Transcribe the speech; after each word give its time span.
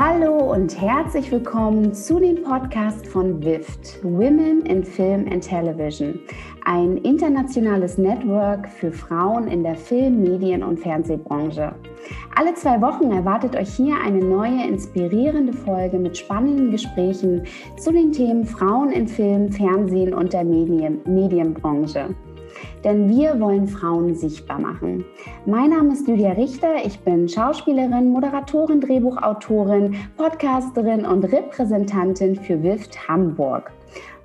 Hallo 0.00 0.52
und 0.52 0.80
herzlich 0.80 1.32
willkommen 1.32 1.92
zu 1.92 2.20
dem 2.20 2.44
Podcast 2.44 3.04
von 3.04 3.42
WIFT, 3.42 3.98
Women 4.04 4.64
in 4.64 4.84
Film 4.84 5.26
and 5.28 5.42
Television, 5.42 6.20
ein 6.64 6.98
internationales 6.98 7.98
Network 7.98 8.68
für 8.68 8.92
Frauen 8.92 9.48
in 9.48 9.64
der 9.64 9.74
Film-, 9.74 10.22
Medien- 10.22 10.62
und 10.62 10.78
Fernsehbranche. 10.78 11.74
Alle 12.36 12.54
zwei 12.54 12.80
Wochen 12.80 13.10
erwartet 13.10 13.56
euch 13.56 13.74
hier 13.74 13.96
eine 14.00 14.24
neue, 14.24 14.68
inspirierende 14.68 15.52
Folge 15.52 15.98
mit 15.98 16.16
spannenden 16.16 16.70
Gesprächen 16.70 17.42
zu 17.76 17.90
den 17.90 18.12
Themen 18.12 18.44
Frauen 18.44 18.92
in 18.92 19.08
Film, 19.08 19.50
Fernsehen 19.50 20.14
und 20.14 20.32
der 20.32 20.44
Medien 20.44 21.00
Medienbranche 21.06 22.14
denn 22.84 23.08
wir 23.08 23.38
wollen 23.40 23.66
Frauen 23.66 24.14
sichtbar 24.14 24.58
machen. 24.58 25.04
Mein 25.46 25.70
Name 25.70 25.92
ist 25.92 26.06
Lydia 26.06 26.32
Richter, 26.32 26.84
ich 26.84 27.00
bin 27.00 27.28
Schauspielerin, 27.28 28.10
Moderatorin, 28.10 28.80
Drehbuchautorin, 28.80 29.96
Podcasterin 30.16 31.04
und 31.04 31.24
Repräsentantin 31.24 32.36
für 32.36 32.62
WIFT 32.62 33.08
Hamburg. 33.08 33.72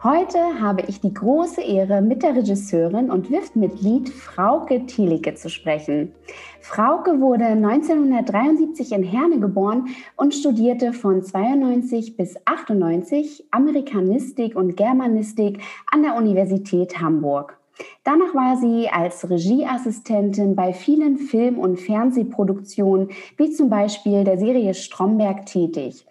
Heute 0.04 0.60
habe 0.60 0.82
ich 0.90 1.00
die 1.00 1.14
große 1.14 1.62
Ehre, 1.62 2.02
mit 2.02 2.24
der 2.24 2.36
Regisseurin 2.36 3.10
und 3.10 3.32
WIFT-Mitglied 3.32 4.10
Frauke 4.10 4.86
Thielicke 4.86 5.34
zu 5.36 5.50
sprechen. 5.50 6.12
Frauke 6.60 7.22
wurde 7.22 7.46
1973 7.46 8.92
in 8.92 9.04
Herne 9.04 9.40
geboren 9.40 9.88
und 10.18 10.34
studierte 10.34 10.92
von 10.92 11.24
92 11.24 12.18
bis 12.18 12.36
98 12.44 13.46
Amerikanistik 13.52 14.58
und 14.58 14.76
Germanistik 14.76 15.62
an 15.90 16.04
der 16.04 16.16
Universität 16.16 17.00
Hamburg. 17.00 17.58
Danach 18.04 18.36
war 18.36 18.58
sie 18.58 18.90
als 18.90 19.30
Regieassistentin 19.30 20.56
bei 20.56 20.74
vielen 20.74 21.18
Film- 21.18 21.58
und 21.58 21.80
Fernsehproduktionen, 21.80 23.10
wie 23.38 23.50
zum 23.52 23.70
Beispiel 23.70 24.26
der 24.26 24.38
Serie 24.38 24.74
Stromberg, 24.74 25.46
tätig. 25.46 26.06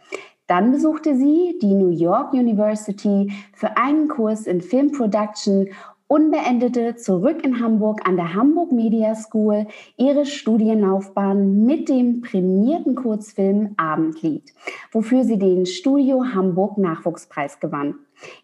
Dann 0.46 0.72
besuchte 0.72 1.14
sie 1.16 1.58
die 1.60 1.74
New 1.74 1.90
York 1.90 2.32
University 2.32 3.32
für 3.54 3.76
einen 3.76 4.08
Kurs 4.08 4.46
in 4.46 4.60
Film 4.60 4.92
Production 4.92 5.68
und 6.12 6.30
beendete 6.30 6.96
zurück 6.96 7.44
in 7.44 7.60
Hamburg 7.60 8.06
an 8.06 8.16
der 8.16 8.34
Hamburg 8.34 8.70
Media 8.72 9.14
School 9.14 9.66
ihre 9.96 10.26
Studienlaufbahn 10.26 11.64
mit 11.64 11.88
dem 11.88 12.20
prämierten 12.20 12.94
Kurzfilm 12.94 13.72
Abendlied, 13.78 14.52
wofür 14.92 15.24
sie 15.24 15.38
den 15.38 15.64
Studio 15.64 16.22
Hamburg 16.34 16.76
Nachwuchspreis 16.76 17.60
gewann. 17.60 17.94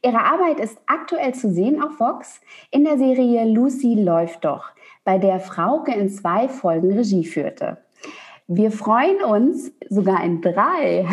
Ihre 0.03 0.21
Arbeit 0.21 0.61
ist 0.61 0.79
aktuell 0.87 1.35
zu 1.35 1.51
sehen 1.51 1.83
auf 1.83 1.99
Vox 2.01 2.41
in 2.71 2.85
der 2.85 2.99
Serie 2.99 3.45
Lucy 3.45 3.95
läuft 3.95 4.45
doch, 4.45 4.71
bei 5.05 5.19
der 5.19 5.41
Frauke 5.41 5.93
in 5.93 6.11
zwei 6.11 6.49
Folgen 6.49 6.93
Regie 6.93 7.25
führte. 7.25 7.79
Wir 8.47 8.73
freuen 8.73 9.23
uns 9.23 9.71
sogar 9.91 10.25
in 10.25 10.41
drei. 10.41 11.07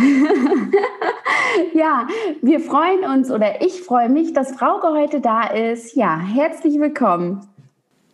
ja, 1.74 2.08
wir 2.42 2.62
freuen 2.62 3.04
uns 3.04 3.30
oder 3.30 3.62
ich 3.62 3.82
freue 3.82 4.08
mich, 4.08 4.32
dass 4.32 4.56
Frauke 4.56 4.88
heute 4.88 5.20
da 5.20 5.48
ist. 5.48 5.96
Ja, 5.96 6.18
herzlich 6.18 6.80
willkommen. 6.80 7.42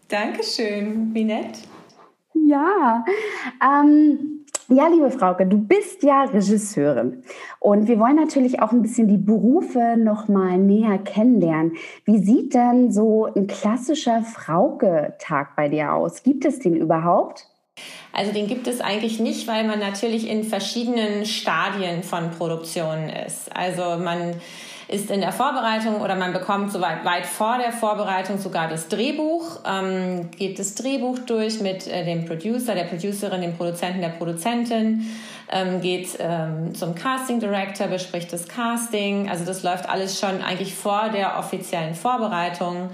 Dankeschön, 0.07 1.13
wie 1.13 1.23
nett. 1.23 1.59
Ja, 2.33 3.05
ähm, 3.61 4.40
ja, 4.71 4.87
liebe 4.87 5.11
Frauke, 5.11 5.45
du 5.45 5.57
bist 5.57 6.01
ja 6.03 6.23
Regisseurin 6.23 7.23
und 7.59 7.87
wir 7.87 7.99
wollen 7.99 8.15
natürlich 8.15 8.61
auch 8.61 8.71
ein 8.71 8.81
bisschen 8.81 9.07
die 9.07 9.17
Berufe 9.17 9.95
noch 9.97 10.27
mal 10.27 10.57
näher 10.57 10.97
kennenlernen. 10.97 11.73
Wie 12.05 12.19
sieht 12.19 12.53
denn 12.53 12.91
so 12.91 13.27
ein 13.35 13.47
klassischer 13.47 14.23
Frauke-Tag 14.23 15.55
bei 15.55 15.67
dir 15.67 15.93
aus? 15.93 16.23
Gibt 16.23 16.45
es 16.45 16.59
den 16.59 16.75
überhaupt? 16.75 17.47
Also 18.13 18.31
den 18.31 18.47
gibt 18.47 18.67
es 18.67 18.81
eigentlich 18.81 19.19
nicht, 19.19 19.47
weil 19.47 19.65
man 19.65 19.79
natürlich 19.79 20.29
in 20.29 20.43
verschiedenen 20.43 21.25
Stadien 21.25 22.03
von 22.03 22.31
Produktionen 22.31 23.09
ist. 23.09 23.55
Also 23.55 23.81
man 24.03 24.35
ist 24.91 25.09
in 25.09 25.21
der 25.21 25.31
Vorbereitung 25.31 26.01
oder 26.01 26.15
man 26.15 26.33
bekommt 26.33 26.71
soweit 26.71 27.05
weit 27.05 27.25
vor 27.25 27.57
der 27.57 27.71
Vorbereitung 27.71 28.37
sogar 28.39 28.67
das 28.67 28.89
Drehbuch, 28.89 29.61
ähm, 29.65 30.29
geht 30.31 30.59
das 30.59 30.75
Drehbuch 30.75 31.19
durch 31.19 31.61
mit 31.61 31.87
äh, 31.87 32.03
dem 32.03 32.25
Producer, 32.25 32.75
der 32.75 32.83
Producerin, 32.83 33.41
dem 33.41 33.55
Produzenten, 33.55 34.01
der 34.01 34.09
Produzentin, 34.09 35.09
ähm, 35.49 35.79
geht 35.79 36.17
ähm, 36.19 36.75
zum 36.75 36.93
Casting 36.93 37.39
Director, 37.39 37.87
bespricht 37.87 38.33
das 38.33 38.47
Casting. 38.47 39.29
Also 39.29 39.45
das 39.45 39.63
läuft 39.63 39.87
alles 39.87 40.19
schon 40.19 40.41
eigentlich 40.41 40.75
vor 40.75 41.09
der 41.09 41.39
offiziellen 41.39 41.95
Vorbereitung. 41.95 42.89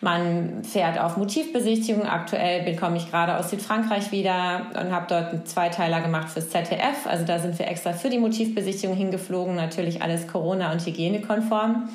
Man 0.00 0.62
fährt 0.62 0.98
auf 1.00 1.16
Motivbesichtigung. 1.16 2.06
Aktuell 2.06 2.76
komme 2.76 2.98
ich 2.98 3.10
gerade 3.10 3.36
aus 3.36 3.50
Südfrankreich 3.50 4.12
wieder 4.12 4.66
und 4.80 4.92
habe 4.92 5.06
dort 5.08 5.32
einen 5.32 5.46
Zweiteiler 5.46 6.00
gemacht 6.00 6.28
fürs 6.30 6.50
ZDF. 6.50 7.06
Also 7.06 7.24
da 7.24 7.38
sind 7.38 7.58
wir 7.58 7.66
extra 7.66 7.92
für 7.92 8.08
die 8.08 8.18
Motivbesichtigung 8.18 8.96
hingeflogen. 8.96 9.56
Natürlich 9.56 10.02
alles 10.02 10.28
Corona- 10.28 10.70
und 10.70 10.84
Hygienekonform. 10.86 11.88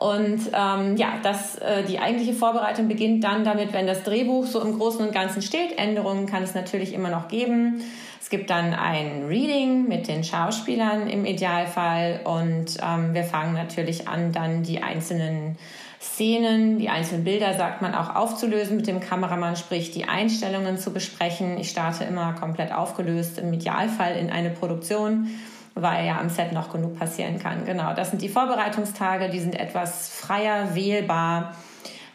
Und 0.00 0.40
ähm, 0.54 0.96
ja, 0.96 1.12
das, 1.22 1.56
äh, 1.58 1.84
die 1.84 1.98
eigentliche 1.98 2.32
Vorbereitung 2.32 2.88
beginnt 2.88 3.22
dann 3.22 3.44
damit, 3.44 3.74
wenn 3.74 3.86
das 3.86 4.02
Drehbuch 4.02 4.46
so 4.46 4.60
im 4.62 4.78
Großen 4.78 5.06
und 5.06 5.12
Ganzen 5.12 5.42
steht. 5.42 5.78
Änderungen 5.78 6.24
kann 6.24 6.42
es 6.42 6.54
natürlich 6.54 6.94
immer 6.94 7.10
noch 7.10 7.28
geben. 7.28 7.82
Es 8.18 8.30
gibt 8.30 8.48
dann 8.48 8.72
ein 8.72 9.26
Reading 9.28 9.88
mit 9.88 10.08
den 10.08 10.24
Schauspielern 10.24 11.06
im 11.06 11.26
Idealfall 11.26 12.20
und 12.24 12.78
ähm, 12.82 13.12
wir 13.12 13.24
fangen 13.24 13.52
natürlich 13.52 14.08
an, 14.08 14.32
dann 14.32 14.62
die 14.62 14.82
einzelnen 14.82 15.58
Szenen, 16.00 16.78
die 16.78 16.88
einzelnen 16.88 17.24
Bilder, 17.24 17.54
sagt 17.54 17.82
man, 17.82 17.94
auch 17.94 18.16
aufzulösen 18.16 18.76
mit 18.76 18.86
dem 18.86 19.00
Kameramann, 19.00 19.56
sprich 19.56 19.90
die 19.90 20.06
Einstellungen 20.06 20.78
zu 20.78 20.94
besprechen. 20.94 21.58
Ich 21.58 21.68
starte 21.68 22.04
immer 22.04 22.32
komplett 22.32 22.72
aufgelöst, 22.72 23.38
im 23.38 23.52
Idealfall 23.52 24.16
in 24.16 24.30
eine 24.30 24.48
Produktion, 24.48 25.28
weil 25.74 26.06
ja 26.06 26.18
am 26.18 26.30
Set 26.30 26.52
noch 26.52 26.72
genug 26.72 26.98
passieren 26.98 27.38
kann. 27.38 27.66
Genau, 27.66 27.92
das 27.94 28.10
sind 28.10 28.22
die 28.22 28.30
Vorbereitungstage, 28.30 29.28
die 29.28 29.40
sind 29.40 29.60
etwas 29.60 30.08
freier 30.08 30.74
wählbar. 30.74 31.54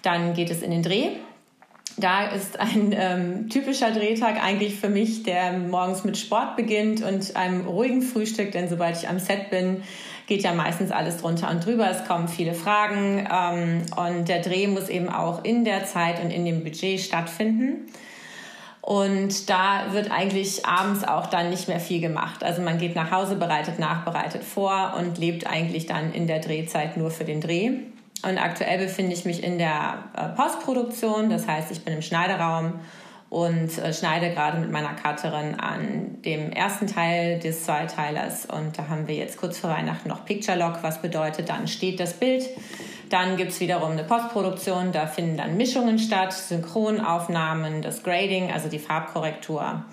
Dann 0.01 0.33
geht 0.33 0.49
es 0.49 0.63
in 0.63 0.71
den 0.71 0.81
Dreh. 0.81 1.09
Da 1.97 2.25
ist 2.25 2.59
ein 2.59 2.93
ähm, 2.97 3.49
typischer 3.49 3.91
Drehtag 3.91 4.43
eigentlich 4.43 4.75
für 4.75 4.89
mich, 4.89 5.23
der 5.23 5.53
morgens 5.53 6.03
mit 6.03 6.17
Sport 6.17 6.55
beginnt 6.57 7.03
und 7.03 7.35
einem 7.35 7.67
ruhigen 7.67 8.01
Frühstück, 8.01 8.51
denn 8.51 8.67
sobald 8.67 8.97
ich 8.97 9.07
am 9.07 9.19
Set 9.19 9.51
bin, 9.51 9.83
geht 10.27 10.43
ja 10.43 10.53
meistens 10.53 10.91
alles 10.91 11.17
drunter 11.17 11.49
und 11.49 11.65
drüber. 11.65 11.89
Es 11.89 12.05
kommen 12.05 12.27
viele 12.27 12.53
Fragen 12.53 13.27
ähm, 13.31 13.81
und 13.95 14.27
der 14.27 14.41
Dreh 14.41 14.67
muss 14.67 14.89
eben 14.89 15.09
auch 15.09 15.43
in 15.43 15.65
der 15.65 15.85
Zeit 15.85 16.23
und 16.23 16.31
in 16.31 16.45
dem 16.45 16.63
Budget 16.63 16.99
stattfinden. 16.99 17.87
Und 18.81 19.49
da 19.49 19.93
wird 19.93 20.11
eigentlich 20.11 20.65
abends 20.65 21.03
auch 21.03 21.25
dann 21.25 21.49
nicht 21.49 21.67
mehr 21.67 21.79
viel 21.79 22.01
gemacht. 22.01 22.43
Also 22.43 22.61
man 22.61 22.77
geht 22.77 22.95
nach 22.95 23.09
Hause, 23.09 23.35
bereitet 23.35 23.79
nach, 23.79 24.05
bereitet 24.05 24.43
vor 24.43 24.93
und 24.99 25.17
lebt 25.17 25.47
eigentlich 25.47 25.87
dann 25.87 26.13
in 26.13 26.27
der 26.27 26.39
Drehzeit 26.39 26.95
nur 26.95 27.09
für 27.09 27.25
den 27.25 27.41
Dreh. 27.41 27.71
Und 28.21 28.37
aktuell 28.37 28.77
befinde 28.79 29.13
ich 29.13 29.25
mich 29.25 29.43
in 29.43 29.57
der 29.57 30.03
äh, 30.15 30.29
Postproduktion, 30.29 31.29
das 31.29 31.47
heißt, 31.47 31.71
ich 31.71 31.83
bin 31.83 31.93
im 31.95 32.01
Schneideraum 32.01 32.73
und 33.29 33.77
äh, 33.77 33.93
schneide 33.93 34.29
gerade 34.31 34.59
mit 34.59 34.71
meiner 34.71 34.95
Cutterin 34.95 35.55
an 35.55 36.21
dem 36.23 36.51
ersten 36.51 36.87
Teil 36.87 37.39
des 37.39 37.63
Zweiteilers. 37.63 38.45
Und 38.45 38.77
da 38.77 38.87
haben 38.87 39.07
wir 39.07 39.15
jetzt 39.15 39.37
kurz 39.37 39.57
vor 39.57 39.69
Weihnachten 39.69 40.09
noch 40.09 40.25
Picture 40.25 40.57
Lock, 40.57 40.79
was 40.81 41.01
bedeutet, 41.01 41.49
dann 41.49 41.67
steht 41.67 41.99
das 41.99 42.13
Bild. 42.13 42.47
Dann 43.09 43.37
gibt 43.37 43.51
es 43.51 43.59
wiederum 43.59 43.91
eine 43.91 44.03
Postproduktion, 44.03 44.91
da 44.91 45.05
finden 45.05 45.37
dann 45.37 45.57
Mischungen 45.57 45.99
statt, 45.99 46.33
Synchronaufnahmen, 46.33 47.81
das 47.81 48.03
Grading, 48.03 48.51
also 48.51 48.69
die 48.69 48.79
Farbkorrektur. 48.79 49.85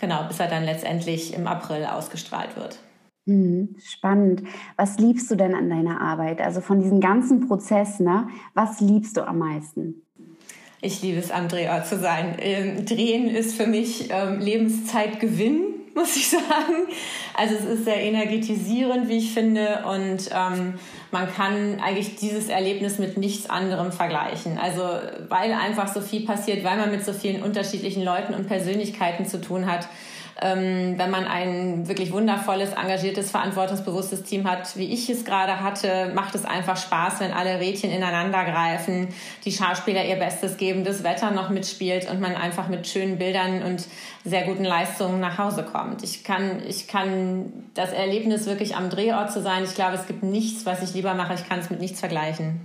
Genau, 0.00 0.24
bis 0.24 0.40
er 0.40 0.48
dann 0.48 0.64
letztendlich 0.64 1.34
im 1.34 1.46
April 1.46 1.84
ausgestrahlt 1.84 2.56
wird. 2.56 2.78
Hm, 3.26 3.76
spannend. 3.78 4.42
Was 4.76 4.98
liebst 4.98 5.30
du 5.30 5.36
denn 5.36 5.54
an 5.54 5.68
deiner 5.68 6.00
Arbeit? 6.00 6.40
Also 6.40 6.60
von 6.60 6.80
diesem 6.80 7.00
ganzen 7.00 7.46
Prozess, 7.46 8.00
ne? 8.00 8.28
Was 8.54 8.80
liebst 8.80 9.16
du 9.16 9.26
am 9.26 9.38
meisten? 9.38 10.06
Ich 10.82 11.02
liebe 11.02 11.18
es, 11.18 11.30
am 11.30 11.48
Drehort 11.48 11.86
zu 11.86 11.98
sein. 11.98 12.36
Ähm, 12.40 12.86
Drehen 12.86 13.28
ist 13.28 13.54
für 13.54 13.66
mich 13.66 14.08
ähm, 14.10 14.40
Lebenszeitgewinn, 14.40 15.60
muss 15.94 16.16
ich 16.16 16.28
sagen. 16.28 16.86
Also 17.36 17.54
es 17.54 17.64
ist 17.64 17.84
sehr 17.84 18.00
energetisierend, 18.00 19.08
wie 19.08 19.18
ich 19.18 19.34
finde. 19.34 19.84
Und 19.86 20.30
ähm, 20.32 20.74
man 21.10 21.32
kann 21.34 21.80
eigentlich 21.80 22.16
dieses 22.16 22.48
Erlebnis 22.48 22.98
mit 22.98 23.18
nichts 23.18 23.50
anderem 23.50 23.92
vergleichen. 23.92 24.56
Also 24.56 24.82
weil 25.28 25.52
einfach 25.52 25.92
so 25.92 26.00
viel 26.00 26.24
passiert, 26.24 26.64
weil 26.64 26.78
man 26.78 26.90
mit 26.90 27.04
so 27.04 27.12
vielen 27.12 27.42
unterschiedlichen 27.42 28.02
Leuten 28.02 28.32
und 28.32 28.46
Persönlichkeiten 28.46 29.26
zu 29.26 29.40
tun 29.40 29.66
hat 29.66 29.86
ähm, 30.42 30.94
wenn 30.96 31.10
man 31.10 31.26
ein 31.26 31.88
wirklich 31.88 32.12
wundervolles, 32.12 32.72
engagiertes, 32.72 33.30
verantwortungsbewusstes 33.30 34.22
Team 34.22 34.50
hat, 34.50 34.76
wie 34.76 34.92
ich 34.92 35.08
es 35.10 35.24
gerade 35.24 35.60
hatte, 35.60 36.12
macht 36.14 36.34
es 36.34 36.44
einfach 36.44 36.76
Spaß, 36.76 37.20
wenn 37.20 37.32
alle 37.32 37.60
Rädchen 37.60 37.90
ineinander 37.90 38.44
greifen, 38.44 39.08
die 39.44 39.52
Schauspieler 39.52 40.04
ihr 40.04 40.16
Bestes 40.16 40.56
geben, 40.56 40.84
das 40.84 41.04
Wetter 41.04 41.30
noch 41.30 41.50
mitspielt 41.50 42.10
und 42.10 42.20
man 42.20 42.34
einfach 42.34 42.68
mit 42.68 42.86
schönen 42.86 43.18
Bildern 43.18 43.62
und 43.62 43.86
sehr 44.24 44.44
guten 44.44 44.64
Leistungen 44.64 45.20
nach 45.20 45.38
Hause 45.38 45.64
kommt. 45.64 46.02
Ich 46.02 46.24
kann, 46.24 46.62
ich 46.66 46.88
kann 46.88 47.70
das 47.74 47.92
Erlebnis 47.92 48.46
wirklich 48.46 48.76
am 48.76 48.90
Drehort 48.90 49.32
zu 49.32 49.42
sein. 49.42 49.64
Ich 49.64 49.74
glaube, 49.74 49.94
es 49.94 50.06
gibt 50.06 50.22
nichts, 50.22 50.66
was 50.66 50.82
ich 50.82 50.94
lieber 50.94 51.14
mache. 51.14 51.34
Ich 51.34 51.48
kann 51.48 51.58
es 51.60 51.70
mit 51.70 51.80
nichts 51.80 52.00
vergleichen. 52.00 52.60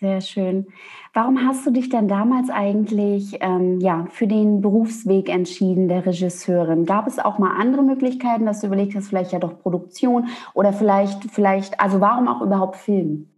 Sehr 0.00 0.20
schön. 0.20 0.66
Warum 1.12 1.44
hast 1.44 1.66
du 1.66 1.72
dich 1.72 1.88
denn 1.88 2.06
damals 2.06 2.50
eigentlich 2.50 3.38
ähm, 3.40 3.80
ja, 3.80 4.06
für 4.10 4.28
den 4.28 4.60
Berufsweg 4.60 5.28
entschieden, 5.28 5.88
der 5.88 6.06
Regisseurin? 6.06 6.84
Gab 6.84 7.08
es 7.08 7.18
auch 7.18 7.38
mal 7.38 7.56
andere 7.58 7.82
Möglichkeiten, 7.82 8.46
dass 8.46 8.60
du 8.60 8.68
überlegt 8.68 8.94
hast, 8.94 9.08
vielleicht 9.08 9.32
ja 9.32 9.40
doch 9.40 9.58
Produktion 9.58 10.28
oder 10.54 10.72
vielleicht, 10.72 11.24
vielleicht, 11.24 11.80
also 11.80 12.00
warum 12.00 12.28
auch 12.28 12.42
überhaupt 12.42 12.76
Film? 12.76 13.29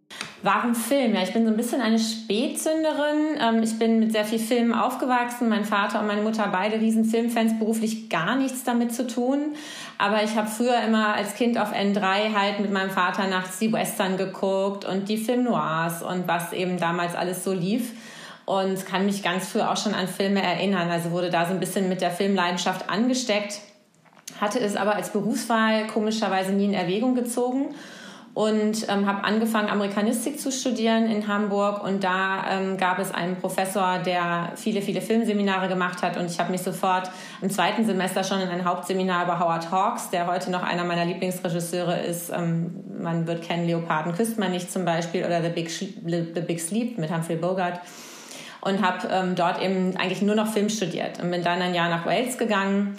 Warum 0.45 0.75
Film? 0.75 1.15
Ja, 1.15 1.23
ich 1.23 1.33
bin 1.33 1.45
so 1.45 1.53
ein 1.53 1.57
bisschen 1.57 1.81
eine 1.81 2.01
Spätsünderin. 2.01 3.39
Ähm, 3.41 3.63
ich 3.63 3.79
bin 3.79 4.01
mit 4.01 4.11
sehr 4.11 4.25
viel 4.25 4.41
Filmen 4.41 4.75
aufgewachsen. 4.75 5.49
Mein 5.49 5.65
Vater 5.65 6.01
und 6.01 6.09
meine 6.09 6.23
Mutter 6.23 6.49
beide 6.51 6.81
riesen 6.81 7.05
Filmfans, 7.05 7.61
beruflich 7.61 8.11
gar 8.11 8.35
nichts 8.35 8.65
damit 8.65 8.93
zu 8.93 9.07
tun. 9.07 9.55
Aber 9.99 10.25
ich 10.25 10.35
habe 10.35 10.49
früher 10.49 10.81
immer 10.85 11.15
als 11.15 11.37
Kind 11.37 11.59
auf 11.59 11.73
N3 11.73 12.35
halt 12.35 12.59
mit 12.59 12.73
meinem 12.73 12.91
Vater 12.91 13.29
nachts 13.29 13.61
die 13.61 13.73
Western 13.73 14.17
geguckt 14.17 14.85
und 14.85 15.09
die 15.09 15.17
Film 15.17 15.45
Noirs 15.45 16.03
und 16.03 16.27
was 16.27 16.53
eben 16.53 16.77
damals 16.77 17.15
alles 17.15 17.45
so 17.45 17.53
lief. 17.53 17.93
Und 18.45 18.85
kann 18.85 19.07
mich 19.07 19.23
ganz 19.23 19.49
früh 19.49 19.61
auch 19.61 19.77
schon 19.77 19.95
an 19.95 20.09
Filme 20.09 20.43
erinnern. 20.43 20.91
Also 20.91 21.13
wurde 21.13 21.31
da 21.31 21.47
so 21.47 21.53
ein 21.53 21.61
bisschen 21.61 21.89
mit 21.89 22.01
der 22.01 22.11
Filmleidenschaft 22.11 22.91
angesteckt. 22.91 23.61
Hatte 24.41 24.59
es 24.59 24.75
aber 24.75 24.97
als 24.97 25.11
Berufswahl 25.11 25.87
komischerweise 25.87 26.51
nie 26.51 26.65
in 26.65 26.75
Erwägung 26.75 27.15
gezogen 27.15 27.77
und 28.35 28.89
ähm, 28.89 29.07
habe 29.07 29.25
angefangen, 29.25 29.69
Amerikanistik 29.69 30.41
zu 30.41 30.51
studieren 30.51 31.11
in 31.11 31.29
Hamburg. 31.29 31.85
Und 31.85 32.03
da 32.03 32.45
ähm, 32.51 32.79
gab 32.79 32.99
es 32.99 33.13
einen 33.13 33.37
Professor, 33.37 33.99
der 33.99 34.53
viele, 34.57 34.81
viele 34.81 35.03
Filmseminare 35.03 35.69
gemacht 35.69 36.03
hat. 36.03 36.17
Und 36.17 36.31
ich 36.31 36.39
habe 36.41 36.51
mich 36.51 36.63
sofort 36.63 37.11
im 37.43 37.51
zweiten 37.51 37.85
Semester 37.85 38.25
schon 38.25 38.41
in 38.41 38.49
ein 38.49 38.65
Hauptseminar 38.65 39.25
über 39.25 39.39
Howard 39.39 39.71
Hawks, 39.71 40.09
der 40.09 40.27
heute 40.27 40.51
noch 40.51 40.63
einer 40.63 40.85
meiner 40.85 41.05
Lieblingsregisseure 41.05 42.01
ist. 42.01 42.31
Ähm, 42.31 42.83
man 42.99 43.27
wird 43.27 43.43
kennen, 43.43 43.67
Leoparden 43.67 44.15
küsst 44.15 44.39
man 44.39 44.51
nicht 44.51 44.73
zum 44.73 44.87
Beispiel 44.87 45.27
oder 45.27 45.43
The 45.43 45.51
Big, 45.51 45.71
The 45.71 46.41
Big 46.41 46.61
Sleep 46.61 46.97
mit 46.97 47.11
Humphrey 47.13 47.37
Bogart. 47.37 47.81
Und 48.63 48.81
habe 48.81 49.09
ähm, 49.11 49.35
dort 49.35 49.61
eben 49.61 49.97
eigentlich 49.97 50.23
nur 50.23 50.37
noch 50.37 50.47
Film 50.47 50.69
studiert 50.71 51.21
und 51.21 51.31
bin 51.31 51.43
dann 51.43 51.61
ein 51.61 51.75
Jahr 51.75 51.91
nach 51.91 52.07
Wales 52.07 52.39
gegangen 52.39 52.97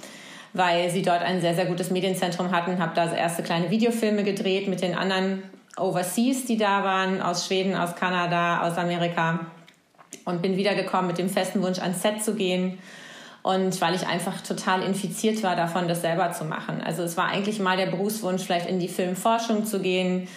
weil 0.54 0.90
sie 0.92 1.02
dort 1.02 1.22
ein 1.22 1.42
sehr, 1.42 1.56
sehr 1.56 1.66
gutes 1.66 1.90
Medienzentrum 1.90 2.52
hatten. 2.52 2.80
Habe 2.80 2.94
da 2.96 3.12
erste 3.14 3.44
kleine 3.44 3.70
Videofilme 3.70 4.24
gedreht 4.24 4.68
mit 4.68 4.82
den 4.82 4.96
anderen 4.96 5.44
Overseas, 5.78 6.46
die 6.46 6.58
da 6.58 6.84
waren, 6.84 7.22
aus 7.22 7.48
Schweden, 7.48 7.76
aus 7.76 7.96
Kanada, 7.96 8.62
aus 8.68 8.78
Amerika. 8.78 9.48
Und 10.26 10.42
bin 10.42 10.56
wiedergekommen 10.56 11.08
mit 11.08 11.18
dem 11.18 11.30
festen 11.30 11.62
Wunsch, 11.62 11.80
ans 11.80 12.02
Set 12.02 12.24
zu 12.24 12.36
gehen. 12.36 12.78
Und 13.42 13.82
weil 13.82 13.94
ich 13.94 14.08
einfach 14.08 14.40
total 14.42 14.84
infiziert 14.84 15.44
war 15.44 15.56
davon, 15.56 15.88
das 15.88 16.02
selber 16.02 16.32
zu 16.32 16.46
machen. 16.46 16.82
Also 16.82 17.04
es 17.04 17.18
war 17.18 17.28
eigentlich 17.28 17.60
mal 17.60 17.76
der 17.76 17.88
Berufswunsch, 17.88 18.44
vielleicht 18.44 18.70
in 18.70 18.80
die 18.80 18.88
Filmforschung 18.88 19.66
zu 19.66 19.82
gehen. 19.82 20.30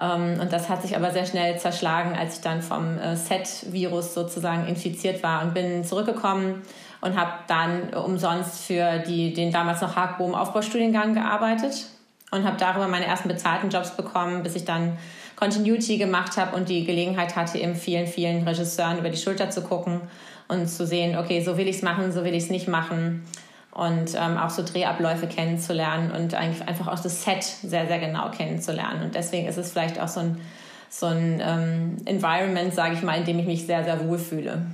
Ähm, 0.00 0.38
und 0.40 0.52
das 0.52 0.68
hat 0.70 0.80
sich 0.80 0.96
aber 0.96 1.10
sehr 1.10 1.26
schnell 1.26 1.58
zerschlagen, 1.58 2.16
als 2.16 2.36
ich 2.36 2.40
dann 2.40 2.62
vom 2.62 2.98
äh, 2.98 3.16
Set-Virus 3.16 4.14
sozusagen 4.14 4.66
infiziert 4.66 5.22
war 5.22 5.42
und 5.42 5.52
bin 5.52 5.84
zurückgekommen 5.84 6.62
und 7.00 7.16
habe 7.16 7.32
dann 7.46 7.94
umsonst 7.94 8.64
für 8.64 8.98
die, 8.98 9.32
den 9.32 9.52
damals 9.52 9.80
noch 9.80 9.96
Haagbohm 9.96 10.34
Aufbaustudiengang 10.34 11.14
gearbeitet 11.14 11.86
und 12.30 12.44
habe 12.44 12.56
darüber 12.58 12.88
meine 12.88 13.06
ersten 13.06 13.28
bezahlten 13.28 13.70
Jobs 13.70 13.96
bekommen, 13.96 14.42
bis 14.42 14.56
ich 14.56 14.64
dann 14.64 14.98
Continuity 15.36 15.98
gemacht 15.98 16.36
habe 16.36 16.56
und 16.56 16.68
die 16.68 16.84
Gelegenheit 16.84 17.36
hatte, 17.36 17.58
eben 17.58 17.74
vielen, 17.74 18.06
vielen 18.06 18.46
Regisseuren 18.46 18.98
über 18.98 19.10
die 19.10 19.18
Schulter 19.18 19.50
zu 19.50 19.62
gucken 19.62 20.00
und 20.48 20.66
zu 20.68 20.86
sehen, 20.86 21.18
okay, 21.18 21.42
so 21.42 21.58
will 21.58 21.68
ich 21.68 21.76
es 21.76 21.82
machen, 21.82 22.12
so 22.12 22.24
will 22.24 22.34
ich 22.34 22.44
es 22.44 22.50
nicht 22.50 22.68
machen 22.68 23.24
und 23.76 24.14
ähm, 24.14 24.38
auch 24.38 24.48
so 24.48 24.62
Drehabläufe 24.62 25.26
kennenzulernen 25.26 26.10
und 26.10 26.34
eigentlich 26.34 26.66
einfach 26.66 26.88
auch 26.88 26.98
das 26.98 27.24
Set 27.24 27.42
sehr, 27.42 27.86
sehr 27.86 27.98
genau 27.98 28.30
kennenzulernen. 28.30 29.02
Und 29.02 29.14
deswegen 29.14 29.46
ist 29.46 29.58
es 29.58 29.72
vielleicht 29.72 30.00
auch 30.00 30.08
so 30.08 30.20
ein, 30.20 30.40
so 30.88 31.06
ein 31.06 31.42
ähm, 31.44 31.96
Environment, 32.06 32.74
sage 32.74 32.94
ich 32.94 33.02
mal, 33.02 33.18
in 33.18 33.24
dem 33.24 33.38
ich 33.38 33.46
mich 33.46 33.66
sehr, 33.66 33.84
sehr 33.84 34.08
wohl 34.08 34.18
fühle. 34.18 34.64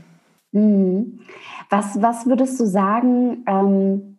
Mhm. 0.52 1.20
Was, 1.72 2.02
was 2.02 2.26
würdest 2.26 2.60
du 2.60 2.66
sagen, 2.66 3.46
ähm, 3.46 4.18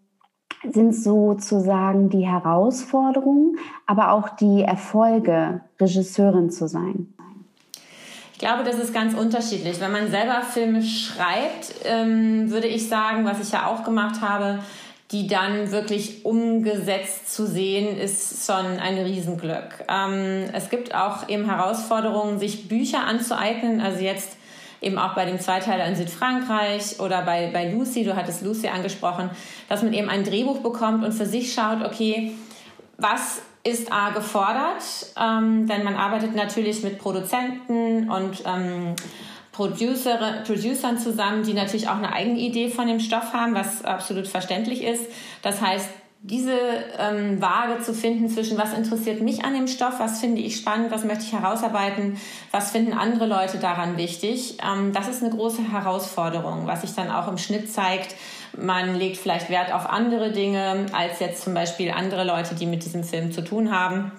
sind 0.72 0.96
sozusagen 0.96 2.10
die 2.10 2.26
Herausforderungen, 2.26 3.60
aber 3.86 4.12
auch 4.12 4.30
die 4.30 4.64
Erfolge, 4.64 5.62
Regisseurin 5.80 6.50
zu 6.50 6.68
sein? 6.68 7.14
Ich 8.32 8.40
glaube, 8.40 8.64
das 8.64 8.80
ist 8.80 8.92
ganz 8.92 9.14
unterschiedlich. 9.14 9.80
Wenn 9.80 9.92
man 9.92 10.10
selber 10.10 10.42
Filme 10.42 10.82
schreibt, 10.82 11.76
ähm, 11.86 12.50
würde 12.50 12.66
ich 12.66 12.90
sagen, 12.90 13.24
was 13.24 13.40
ich 13.40 13.52
ja 13.52 13.68
auch 13.68 13.84
gemacht 13.84 14.22
habe, 14.22 14.58
die 15.12 15.28
dann 15.28 15.70
wirklich 15.70 16.26
umgesetzt 16.26 17.32
zu 17.32 17.46
sehen, 17.46 17.96
ist 18.00 18.48
schon 18.48 18.66
ein 18.80 18.98
Riesenglück. 18.98 19.86
Ähm, 19.88 20.46
es 20.54 20.72
gibt 20.72 20.96
auch 20.96 21.30
eben 21.30 21.46
Herausforderungen, 21.46 22.40
sich 22.40 22.68
Bücher 22.68 23.04
anzueignen. 23.06 23.80
Also 23.80 24.00
jetzt 24.02 24.38
eben 24.84 24.98
auch 24.98 25.16
bei 25.16 25.26
dem 25.26 25.40
Zweiteiler 25.40 25.86
in 25.86 25.96
Südfrankreich 25.96 27.00
oder 27.00 27.22
bei, 27.24 27.50
bei 27.52 27.72
Lucy, 27.72 28.04
du 28.04 28.16
hattest 28.16 28.44
Lucy 28.44 28.68
angesprochen, 28.68 29.30
dass 29.70 29.84
man 29.84 29.94
eben 29.94 30.10
ein 30.10 30.24
Drehbuch 30.24 30.60
bekommt 30.60 31.04
und 31.04 31.14
für 31.14 31.26
sich 31.26 31.54
schaut, 31.54 31.84
okay, 31.84 32.34
was 32.98 33.42
ist 33.64 33.92
A 33.92 34.10
gefordert, 34.10 34.84
ähm, 35.20 35.68
denn 35.68 35.84
man 35.84 35.96
arbeitet 35.96 36.36
natürlich 36.36 36.84
mit 36.84 37.00
Produzenten 37.00 38.10
und 38.10 38.44
ähm, 38.46 38.96
Producer, 39.54 40.42
Producern 40.46 40.98
zusammen, 40.98 41.44
die 41.44 41.54
natürlich 41.54 41.88
auch 41.88 41.96
eine 41.96 42.12
eigene 42.12 42.40
Idee 42.40 42.70
von 42.70 42.88
dem 42.88 43.00
Stoff 43.00 43.34
haben, 43.34 43.54
was 43.54 43.86
absolut 43.86 44.28
verständlich 44.28 44.84
ist. 44.84 45.06
Das 45.44 45.62
heißt, 45.62 45.88
diese 46.26 46.58
ähm, 46.98 47.42
Waage 47.42 47.82
zu 47.84 47.94
finden 47.94 48.30
zwischen, 48.30 48.58
was 48.58 48.74
interessiert 48.74 49.22
mich 49.22 49.44
an 49.44 49.54
dem 49.54 49.68
Stoff, 49.68 50.00
was 50.00 50.22
finde 50.22 50.40
ich 50.42 50.56
spannend, 50.56 50.90
was 50.90 51.04
möchte 51.04 51.26
ich 51.26 51.34
herausarbeiten, 51.34 52.18
was 52.50 52.72
finden 52.72 52.94
andere 52.94 53.28
Leute 53.28 53.58
daran 53.58 53.98
wichtig, 53.98 54.58
ähm, 54.64 54.94
das 54.94 55.10
ist 55.10 55.22
eine 55.22 55.36
große 55.36 55.70
Herausforderung, 55.70 56.66
was 56.66 56.82
sich 56.82 56.94
dann 56.96 57.12
auch 57.12 57.28
im 57.28 57.38
Schnitt 57.38 57.72
zeigt. 57.72 58.16
Man 58.58 58.96
legt 58.96 59.18
vielleicht 59.18 59.50
Wert 59.50 59.74
auf 59.74 59.90
andere 59.90 60.32
Dinge 60.32 60.86
als 60.94 61.20
jetzt 61.20 61.44
zum 61.44 61.54
Beispiel 61.54 61.92
andere 61.92 62.24
Leute, 62.24 62.56
die 62.56 62.68
mit 62.68 62.86
diesem 62.86 63.04
Film 63.04 63.34
zu 63.34 63.44
tun 63.44 63.78
haben. 63.78 64.14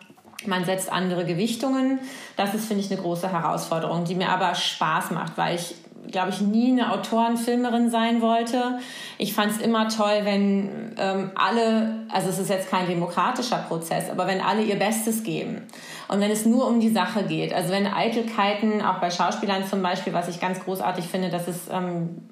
Man 0.44 0.66
setzt 0.66 0.92
andere 0.92 1.24
Gewichtungen. 1.24 2.00
Das 2.36 2.52
ist, 2.52 2.66
finde 2.66 2.84
ich, 2.84 2.90
eine 2.90 3.00
große 3.00 3.32
Herausforderung, 3.32 4.04
die 4.04 4.14
mir 4.14 4.28
aber 4.28 4.54
Spaß 4.54 5.12
macht, 5.12 5.38
weil 5.38 5.54
ich 5.54 5.74
glaube 6.10 6.30
ich, 6.30 6.40
nie 6.40 6.72
eine 6.72 6.92
Autorenfilmerin 6.92 7.90
sein 7.90 8.20
wollte. 8.20 8.78
Ich 9.18 9.34
fand 9.34 9.52
es 9.52 9.58
immer 9.58 9.88
toll, 9.88 10.20
wenn 10.22 10.94
ähm, 10.98 11.30
alle, 11.34 12.04
also 12.10 12.28
es 12.28 12.38
ist 12.38 12.50
jetzt 12.50 12.70
kein 12.70 12.86
demokratischer 12.86 13.58
Prozess, 13.68 14.10
aber 14.10 14.26
wenn 14.26 14.40
alle 14.40 14.62
ihr 14.62 14.76
Bestes 14.76 15.22
geben 15.22 15.62
und 16.08 16.20
wenn 16.20 16.30
es 16.30 16.46
nur 16.46 16.66
um 16.66 16.80
die 16.80 16.90
Sache 16.90 17.24
geht, 17.24 17.52
also 17.52 17.70
wenn 17.70 17.86
Eitelkeiten, 17.86 18.82
auch 18.82 18.98
bei 18.98 19.10
Schauspielern 19.10 19.66
zum 19.66 19.82
Beispiel, 19.82 20.12
was 20.12 20.28
ich 20.28 20.40
ganz 20.40 20.60
großartig 20.60 21.06
finde, 21.06 21.30
dass 21.30 21.48
es 21.48 21.68
ähm, 21.70 22.22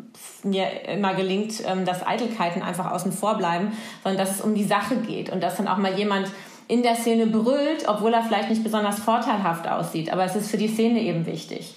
mir 0.43 0.88
immer 0.88 1.14
gelingt, 1.14 1.62
ähm, 1.67 1.85
dass 1.85 2.07
Eitelkeiten 2.07 2.62
einfach 2.62 2.91
außen 2.91 3.12
vor 3.12 3.37
bleiben, 3.37 3.73
sondern 4.02 4.25
dass 4.25 4.37
es 4.37 4.41
um 4.41 4.55
die 4.55 4.64
Sache 4.64 4.97
geht 4.97 5.31
und 5.31 5.43
dass 5.43 5.57
dann 5.57 5.69
auch 5.69 5.79
mal 5.79 5.99
jemand 5.99 6.29
in 6.73 6.83
der 6.83 6.95
Szene 6.95 7.26
brüllt, 7.26 7.87
obwohl 7.87 8.14
er 8.14 8.23
vielleicht 8.23 8.49
nicht 8.49 8.64
besonders 8.64 8.99
vorteilhaft 8.99 9.69
aussieht. 9.69 10.11
Aber 10.11 10.25
es 10.25 10.35
ist 10.35 10.50
für 10.50 10.57
die 10.57 10.69
Szene 10.69 11.02
eben 11.02 11.26
wichtig. 11.26 11.75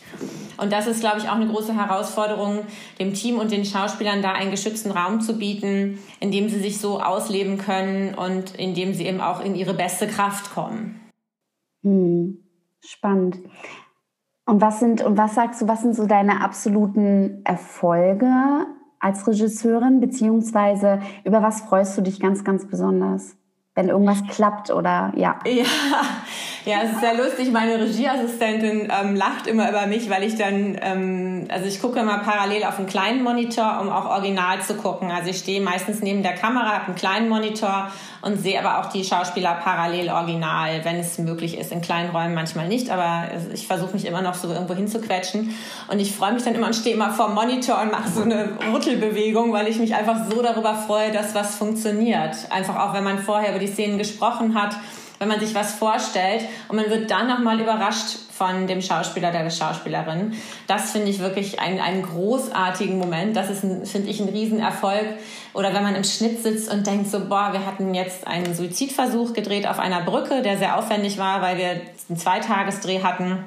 Und 0.55 0.71
das 0.71 0.87
ist, 0.87 1.01
glaube 1.01 1.17
ich, 1.17 1.27
auch 1.27 1.35
eine 1.35 1.47
große 1.47 1.75
Herausforderung, 1.75 2.59
dem 2.97 3.13
Team 3.13 3.37
und 3.37 3.51
den 3.51 3.65
Schauspielern 3.65 4.21
da 4.21 4.31
einen 4.31 4.51
geschützten 4.51 4.91
Raum 4.91 5.19
zu 5.19 5.37
bieten, 5.37 5.99
in 6.21 6.31
dem 6.31 6.47
sie 6.47 6.59
sich 6.59 6.79
so 6.79 7.01
ausleben 7.01 7.57
können 7.57 8.15
und 8.15 8.55
in 8.55 8.73
dem 8.73 8.93
sie 8.93 9.05
eben 9.05 9.19
auch 9.19 9.43
in 9.43 9.55
ihre 9.55 9.73
beste 9.73 10.07
Kraft 10.07 10.53
kommen. 10.53 11.01
Hm. 11.83 12.37
Spannend. 12.79 13.39
Und 14.45 14.61
was 14.61 14.79
sind, 14.79 15.03
und 15.03 15.17
was 15.17 15.35
sagst 15.35 15.61
du, 15.61 15.67
was 15.67 15.81
sind 15.81 15.97
so 15.97 16.05
deine 16.05 16.41
absoluten 16.41 17.41
Erfolge 17.43 18.31
als 19.01 19.27
Regisseurin, 19.27 19.99
beziehungsweise 19.99 21.01
über 21.25 21.41
was 21.41 21.63
freust 21.63 21.97
du 21.97 22.01
dich 22.01 22.21
ganz, 22.21 22.45
ganz 22.45 22.65
besonders? 22.65 23.35
Wenn 23.75 23.89
irgendwas 23.89 24.23
klappt 24.29 24.71
oder 24.71 25.11
ja. 25.15 25.37
Ja, 25.45 25.65
ja, 26.65 26.81
es 26.83 26.93
ist 26.93 26.99
sehr 26.99 27.13
lustig. 27.13 27.51
Meine 27.51 27.79
Regieassistentin 27.79 28.91
ähm, 28.91 29.15
lacht 29.15 29.45
immer 29.45 29.69
über 29.69 29.85
mich, 29.85 30.09
weil 30.09 30.23
ich 30.23 30.35
dann, 30.35 30.77
ähm, 30.81 31.47
also 31.49 31.67
ich 31.67 31.79
gucke 31.79 31.99
immer 31.99 32.17
parallel 32.19 32.63
auf 32.63 32.79
einen 32.79 32.87
kleinen 32.87 33.23
Monitor, 33.23 33.79
um 33.81 33.89
auch 33.89 34.05
original 34.05 34.59
zu 34.61 34.73
gucken. 34.73 35.11
Also 35.11 35.29
ich 35.29 35.37
stehe 35.37 35.61
meistens 35.61 36.01
neben 36.01 36.23
der 36.23 36.33
Kamera, 36.33 36.73
habe 36.73 36.85
einen 36.87 36.95
kleinen 36.95 37.29
Monitor 37.29 37.91
und 38.23 38.37
sehe 38.37 38.59
aber 38.59 38.79
auch 38.79 38.91
die 38.91 39.03
Schauspieler 39.03 39.59
parallel 39.63 40.09
original, 40.09 40.83
wenn 40.83 40.95
es 40.95 41.19
möglich 41.19 41.55
ist. 41.55 41.71
In 41.71 41.81
kleinen 41.81 42.09
Räumen 42.09 42.33
manchmal 42.33 42.67
nicht, 42.67 42.89
aber 42.89 43.25
ich 43.53 43.67
versuche 43.67 43.93
mich 43.93 44.05
immer 44.05 44.23
noch 44.23 44.33
so 44.33 44.51
irgendwo 44.51 44.73
hinzuquetschen. 44.73 45.55
Und 45.87 45.99
ich 45.99 46.15
freue 46.15 46.33
mich 46.33 46.43
dann 46.43 46.55
immer 46.55 46.65
und 46.65 46.75
stehe 46.75 46.95
immer 46.95 47.11
vor 47.11 47.29
Monitor 47.29 47.79
und 47.83 47.91
mache 47.91 48.09
so 48.09 48.23
eine 48.23 48.57
Rüttelbewegung, 48.73 49.53
weil 49.53 49.67
ich 49.67 49.77
mich 49.77 49.93
einfach 49.93 50.25
so 50.31 50.41
darüber 50.41 50.73
freue, 50.73 51.11
dass 51.11 51.35
was 51.35 51.57
funktioniert. 51.57 52.35
Einfach 52.49 52.77
auch, 52.77 52.95
wenn 52.95 53.03
man 53.03 53.19
vorher 53.19 53.51
über 53.51 53.59
die 53.59 53.67
Szenen 53.67 53.99
gesprochen 53.99 54.59
hat 54.59 54.75
wenn 55.19 55.27
man 55.27 55.39
sich 55.39 55.55
was 55.55 55.73
vorstellt 55.73 56.43
und 56.67 56.75
man 56.75 56.89
wird 56.89 57.09
dann 57.09 57.27
nochmal 57.27 57.59
überrascht 57.59 58.17
von 58.31 58.67
dem 58.67 58.81
Schauspieler 58.81 59.29
oder 59.29 59.43
der 59.43 59.49
Schauspielerin. 59.49 60.33
Das 60.67 60.91
finde 60.91 61.09
ich 61.09 61.19
wirklich 61.19 61.59
einen, 61.59 61.79
einen 61.79 62.03
großartigen 62.03 62.97
Moment. 62.97 63.35
Das 63.35 63.49
ist, 63.49 63.61
finde 63.61 64.09
ich, 64.09 64.19
ein 64.19 64.27
Riesenerfolg. 64.27 65.05
Oder 65.53 65.73
wenn 65.73 65.83
man 65.83 65.95
im 65.95 66.03
Schnitt 66.03 66.43
sitzt 66.43 66.71
und 66.71 66.85
denkt 66.85 67.09
so, 67.09 67.29
boah, 67.29 67.53
wir 67.53 67.65
hatten 67.65 67.93
jetzt 67.93 68.27
einen 68.27 68.53
Suizidversuch 68.53 69.33
gedreht 69.33 69.67
auf 69.67 69.79
einer 69.79 70.01
Brücke, 70.01 70.41
der 70.41 70.57
sehr 70.57 70.77
aufwendig 70.77 71.17
war, 71.17 71.41
weil 71.41 71.57
wir 71.57 71.81
einen 72.09 72.17
Zweitagesdreh 72.17 73.01
hatten 73.03 73.45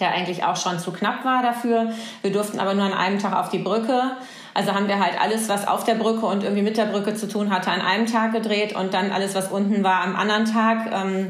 der 0.00 0.12
eigentlich 0.12 0.44
auch 0.44 0.56
schon 0.56 0.78
zu 0.78 0.92
knapp 0.92 1.24
war 1.24 1.42
dafür. 1.42 1.92
Wir 2.22 2.32
durften 2.32 2.58
aber 2.58 2.74
nur 2.74 2.84
an 2.84 2.94
einem 2.94 3.18
Tag 3.18 3.34
auf 3.34 3.50
die 3.50 3.58
Brücke. 3.58 4.16
Also 4.54 4.74
haben 4.74 4.88
wir 4.88 4.98
halt 4.98 5.20
alles, 5.20 5.48
was 5.48 5.66
auf 5.68 5.84
der 5.84 5.94
Brücke 5.94 6.26
und 6.26 6.42
irgendwie 6.42 6.62
mit 6.62 6.76
der 6.76 6.86
Brücke 6.86 7.14
zu 7.14 7.28
tun 7.28 7.50
hatte, 7.50 7.70
an 7.70 7.80
einem 7.80 8.06
Tag 8.06 8.32
gedreht 8.32 8.74
und 8.74 8.94
dann 8.94 9.12
alles, 9.12 9.34
was 9.34 9.50
unten 9.50 9.84
war, 9.84 10.02
am 10.02 10.16
anderen 10.16 10.44
Tag. 10.44 10.90
Ähm, 10.92 11.28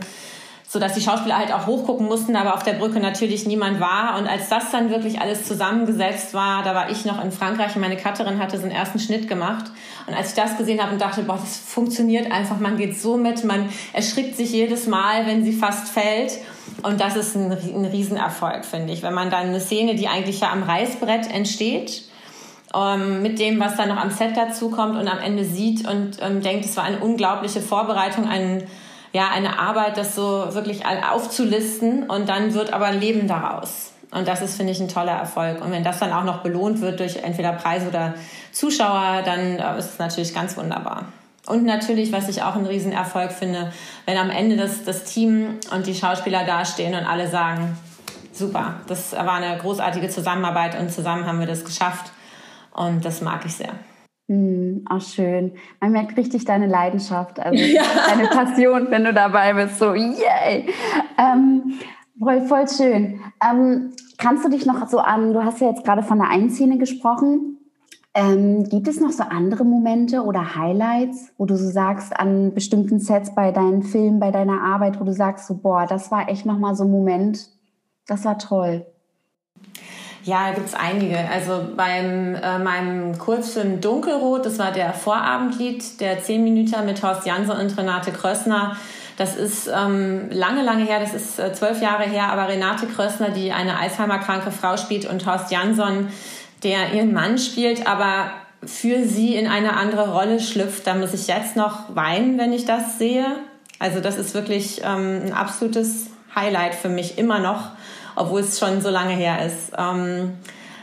so 0.71 0.79
dass 0.79 0.95
die 0.95 1.01
Schauspieler 1.01 1.37
halt 1.37 1.53
auch 1.53 1.67
hochgucken 1.67 2.07
mussten, 2.07 2.37
aber 2.37 2.55
auf 2.55 2.63
der 2.63 2.75
Brücke 2.75 3.01
natürlich 3.01 3.45
niemand 3.45 3.81
war. 3.81 4.17
Und 4.17 4.29
als 4.29 4.49
das 4.49 4.71
dann 4.71 4.89
wirklich 4.89 5.21
alles 5.21 5.45
zusammengesetzt 5.45 6.33
war, 6.33 6.63
da 6.63 6.77
war 6.77 6.91
ich 6.91 7.05
noch 7.05 7.23
in 7.25 7.33
Frankreich 7.33 7.75
und 7.75 7.81
meine 7.81 7.97
Cutterin 7.97 8.39
hatte 8.39 8.57
so 8.57 8.63
einen 8.63 8.71
ersten 8.71 9.01
Schnitt 9.01 9.27
gemacht. 9.27 9.65
Und 10.07 10.15
als 10.15 10.29
ich 10.29 10.35
das 10.37 10.57
gesehen 10.59 10.81
habe 10.81 10.93
und 10.93 11.01
dachte, 11.01 11.25
boah, 11.25 11.39
das 11.41 11.57
funktioniert 11.57 12.31
einfach, 12.31 12.61
man 12.61 12.77
geht 12.77 12.97
so 12.97 13.17
mit, 13.17 13.43
man 13.43 13.69
erschrickt 13.93 14.37
sich 14.37 14.53
jedes 14.53 14.87
Mal, 14.87 15.27
wenn 15.27 15.45
sie 15.45 15.53
fast 15.53 15.89
fällt. 15.89 16.39
Und 16.85 17.01
das 17.01 17.17
ist 17.17 17.35
ein, 17.35 17.51
ein 17.51 17.85
Riesenerfolg, 17.87 18.65
finde 18.65 18.93
ich. 18.93 19.03
Wenn 19.03 19.15
man 19.15 19.29
dann 19.29 19.49
eine 19.49 19.59
Szene, 19.59 19.97
die 19.97 20.07
eigentlich 20.07 20.39
ja 20.39 20.53
am 20.53 20.63
Reißbrett 20.63 21.35
entsteht, 21.35 22.05
ähm, 22.75 23.23
mit 23.23 23.39
dem, 23.39 23.59
was 23.61 23.77
dann 23.77 23.89
noch 23.89 23.97
am 23.97 24.11
Set 24.11 24.37
dazu 24.37 24.71
kommt 24.71 24.97
und 24.97 25.09
am 25.09 25.19
Ende 25.19 25.45
sieht 25.45 25.89
und 25.89 26.19
ähm, 26.21 26.41
denkt, 26.43 26.65
es 26.65 26.77
war 26.77 26.85
eine 26.85 26.99
unglaubliche 26.99 27.61
Vorbereitung, 27.61 28.29
ein 28.29 28.65
ja, 29.13 29.29
eine 29.29 29.59
Arbeit, 29.59 29.97
das 29.97 30.15
so 30.15 30.55
wirklich 30.55 30.83
aufzulisten 30.87 32.05
und 32.05 32.29
dann 32.29 32.55
wird 32.55 32.73
aber 32.73 32.87
ein 32.87 33.01
Leben 33.01 33.27
daraus. 33.27 33.93
Und 34.13 34.27
das 34.27 34.43
ist, 34.43 34.57
finde 34.57 34.73
ich, 34.73 34.81
ein 34.81 34.89
toller 34.89 35.13
Erfolg. 35.13 35.65
Und 35.65 35.71
wenn 35.71 35.85
das 35.85 36.01
dann 36.01 36.13
auch 36.13 36.25
noch 36.25 36.43
belohnt 36.43 36.81
wird 36.81 36.99
durch 36.99 37.17
entweder 37.17 37.53
Preis 37.53 37.87
oder 37.87 38.15
Zuschauer, 38.53 39.23
dann 39.25 39.59
äh, 39.59 39.79
ist 39.79 39.93
es 39.93 39.99
natürlich 39.99 40.35
ganz 40.35 40.57
wunderbar. 40.57 41.07
Und 41.47 41.65
natürlich, 41.65 42.13
was 42.13 42.29
ich 42.29 42.43
auch 42.43 42.55
einen 42.55 42.67
Riesenerfolg 42.67 43.33
finde, 43.33 43.73
wenn 44.07 44.17
am 44.17 44.31
Ende 44.31 44.57
das, 44.57 44.85
das 44.85 45.05
Team 45.05 45.59
und 45.73 45.87
die 45.87 45.95
Schauspieler 45.95 46.45
dastehen 46.45 46.95
und 46.95 47.05
alle 47.07 47.29
sagen, 47.29 47.77
super, 48.33 48.75
das 48.87 49.13
war 49.13 49.35
eine 49.35 49.57
großartige 49.59 50.09
Zusammenarbeit 50.09 50.79
und 50.79 50.93
zusammen 50.93 51.27
haben 51.27 51.41
wir 51.41 51.47
das 51.47 51.65
geschafft. 51.65 52.13
Und 52.81 53.05
das 53.05 53.21
mag 53.21 53.45
ich 53.45 53.55
sehr. 53.55 53.75
Mm, 54.29 54.87
auch 54.89 55.03
schön. 55.03 55.53
Man 55.81 55.93
merkt 55.93 56.17
richtig 56.17 56.47
deine 56.47 56.67
Leidenschaft, 56.67 57.39
also 57.39 57.63
ja. 57.65 57.83
deine 58.09 58.29
Passion, 58.29 58.87
wenn 58.91 59.05
du 59.05 59.13
dabei 59.13 59.53
bist. 59.53 59.79
So, 59.79 59.93
yay! 59.93 60.67
Ähm, 61.19 61.75
voll, 62.19 62.41
voll 62.47 62.67
schön. 62.69 63.21
Ähm, 63.45 63.93
kannst 64.17 64.47
du 64.47 64.49
dich 64.49 64.65
noch 64.65 64.89
so 64.89 64.99
an, 64.99 65.35
du 65.35 65.45
hast 65.45 65.61
ja 65.61 65.69
jetzt 65.69 65.85
gerade 65.85 66.03
von 66.03 66.19
der 66.19 66.31
Einszene 66.31 66.79
gesprochen. 66.79 67.59
Ähm, 68.15 68.65
gibt 68.65 68.89
es 68.89 68.99
noch 68.99 69.13
so 69.13 69.25
andere 69.25 69.65
Momente 69.65 70.23
oder 70.23 70.57
Highlights, 70.57 71.33
wo 71.37 71.45
du 71.45 71.57
so 71.57 71.69
sagst, 71.69 72.19
an 72.19 72.55
bestimmten 72.55 72.99
Sets 72.99 73.35
bei 73.35 73.53
deinen 73.53 73.83
Filmen, 73.83 74.21
bei 74.21 74.31
deiner 74.31 74.63
Arbeit, 74.63 74.99
wo 74.99 75.05
du 75.05 75.13
sagst, 75.13 75.47
so, 75.47 75.59
boah, 75.59 75.87
das 75.87 76.11
war 76.11 76.31
echt 76.31 76.47
nochmal 76.47 76.75
so 76.75 76.85
ein 76.85 76.91
Moment, 76.91 77.51
das 78.07 78.25
war 78.25 78.39
toll? 78.39 78.87
Ja, 80.25 80.49
da 80.49 80.55
gibt's 80.55 80.75
einige. 80.75 81.19
Also 81.19 81.69
beim 81.77 82.35
äh, 82.35 82.59
meinem 82.59 83.19
Kurzfilm 83.19 83.81
Dunkelrot, 83.81 84.45
das 84.45 84.59
war 84.59 84.71
der 84.73 84.93
Vorabendlied, 84.93 86.01
der 86.01 86.23
10 86.23 86.45
Minuten 86.45 86.85
mit 86.85 87.03
Horst 87.03 87.27
Jansen 87.27 87.53
und 87.53 87.77
Renate 87.79 88.13
Krössner. 88.13 88.77
Das 89.17 89.37
ist 89.37 89.69
ähm, 89.69 90.31
lange, 90.31 90.63
lange 90.63 90.85
her, 90.85 91.01
das 91.01 91.15
ist 91.15 91.39
äh, 91.39 91.53
zwölf 91.53 91.83
Jahre 91.83 92.05
her, 92.05 92.33
aber 92.33 92.49
Renate 92.49 92.87
Krössner, 92.87 93.31
die 93.31 93.53
eine 93.53 93.79
Alzheimer-kranke 93.79 94.51
Frau 94.51 94.77
spielt 94.77 95.07
und 95.07 95.27
Horst 95.27 95.51
Jansson, 95.51 96.09
der 96.63 96.93
ihren 96.95 97.13
Mann 97.13 97.39
spielt, 97.39 97.87
aber 97.87 98.31
für 98.65 99.05
sie 99.05 99.37
in 99.37 99.47
eine 99.47 99.77
andere 99.77 100.13
Rolle 100.13 100.41
schlüpft. 100.41 100.87
Da 100.87 100.95
muss 100.95 101.15
ich 101.15 101.27
jetzt 101.27 101.57
noch 101.57 101.95
weinen, 101.95 102.39
wenn 102.39 102.53
ich 102.53 102.67
das 102.67 102.99
sehe. 102.99 103.27
Also 103.79 104.01
das 104.01 104.19
ist 104.19 104.35
wirklich 104.35 104.83
ähm, 104.85 105.23
ein 105.27 105.33
absolutes 105.33 106.09
Highlight 106.35 106.75
für 106.75 106.89
mich 106.91 107.19
immer 107.19 107.39
noch 107.39 107.71
obwohl 108.17 108.41
es 108.41 108.59
schon 108.59 108.81
so 108.81 108.91
lange 108.91 109.15
her 109.15 109.45
ist. 109.45 109.73
Ähm, 109.77 110.35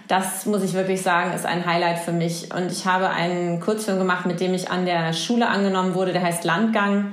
das 0.07 0.45
muss 0.45 0.63
ich 0.63 0.73
wirklich 0.73 1.01
sagen, 1.01 1.33
ist 1.33 1.45
ein 1.45 1.65
Highlight 1.65 1.99
für 1.99 2.13
mich. 2.13 2.53
Und 2.53 2.71
ich 2.71 2.85
habe 2.85 3.09
einen 3.09 3.59
Kurzfilm 3.59 3.99
gemacht, 3.99 4.25
mit 4.25 4.39
dem 4.39 4.53
ich 4.53 4.71
an 4.71 4.85
der 4.85 5.13
Schule 5.13 5.47
angenommen 5.47 5.95
wurde, 5.95 6.13
der 6.13 6.23
heißt 6.23 6.43
Landgang. 6.45 7.11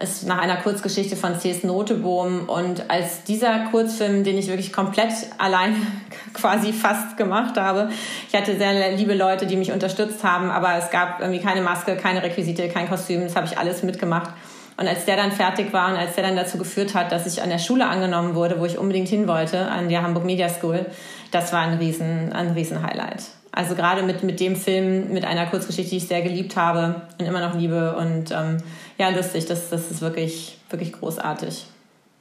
Ist 0.00 0.26
nach 0.26 0.38
einer 0.38 0.56
Kurzgeschichte 0.56 1.14
von 1.14 1.38
C.S. 1.38 1.62
Notebohm. 1.62 2.48
Und 2.48 2.90
als 2.90 3.22
dieser 3.22 3.66
Kurzfilm, 3.70 4.24
den 4.24 4.36
ich 4.36 4.48
wirklich 4.48 4.72
komplett 4.72 5.12
allein 5.38 5.76
quasi 6.34 6.72
fast 6.72 7.16
gemacht 7.16 7.56
habe, 7.56 7.90
ich 8.28 8.34
hatte 8.34 8.56
sehr 8.56 8.96
liebe 8.96 9.14
Leute, 9.14 9.46
die 9.46 9.54
mich 9.54 9.70
unterstützt 9.70 10.24
haben, 10.24 10.50
aber 10.50 10.74
es 10.76 10.90
gab 10.90 11.20
irgendwie 11.20 11.40
keine 11.40 11.62
Maske, 11.62 11.94
keine 11.96 12.22
Requisite, 12.24 12.68
kein 12.68 12.88
Kostüm, 12.88 13.20
das 13.20 13.36
habe 13.36 13.46
ich 13.46 13.58
alles 13.58 13.84
mitgemacht. 13.84 14.30
Und 14.76 14.88
als 14.88 15.04
der 15.04 15.16
dann 15.16 15.32
fertig 15.32 15.72
war 15.72 15.90
und 15.92 15.98
als 15.98 16.14
der 16.14 16.24
dann 16.24 16.36
dazu 16.36 16.58
geführt 16.58 16.94
hat, 16.94 17.12
dass 17.12 17.26
ich 17.26 17.42
an 17.42 17.50
der 17.50 17.58
Schule 17.58 17.86
angenommen 17.86 18.34
wurde, 18.34 18.58
wo 18.58 18.64
ich 18.64 18.78
unbedingt 18.78 19.08
hin 19.08 19.28
wollte, 19.28 19.70
an 19.70 19.88
der 19.88 20.02
Hamburg 20.02 20.24
Media 20.24 20.48
School, 20.48 20.86
das 21.30 21.52
war 21.52 21.60
ein 21.60 21.78
riesen, 21.78 22.32
ein 22.32 22.52
riesen 22.52 22.82
Highlight. 22.82 23.24
Also 23.52 23.74
gerade 23.74 24.02
mit, 24.02 24.22
mit 24.22 24.40
dem 24.40 24.56
Film, 24.56 25.12
mit 25.12 25.26
einer 25.26 25.46
Kurzgeschichte, 25.46 25.90
die 25.90 25.98
ich 25.98 26.08
sehr 26.08 26.22
geliebt 26.22 26.56
habe 26.56 27.02
und 27.18 27.26
immer 27.26 27.46
noch 27.46 27.54
liebe 27.54 27.94
und 27.96 28.30
ähm, 28.30 28.58
ja, 28.96 29.10
lustig, 29.10 29.44
das, 29.46 29.68
das 29.68 29.90
ist 29.90 30.00
wirklich, 30.00 30.58
wirklich 30.70 30.92
großartig. 30.94 31.66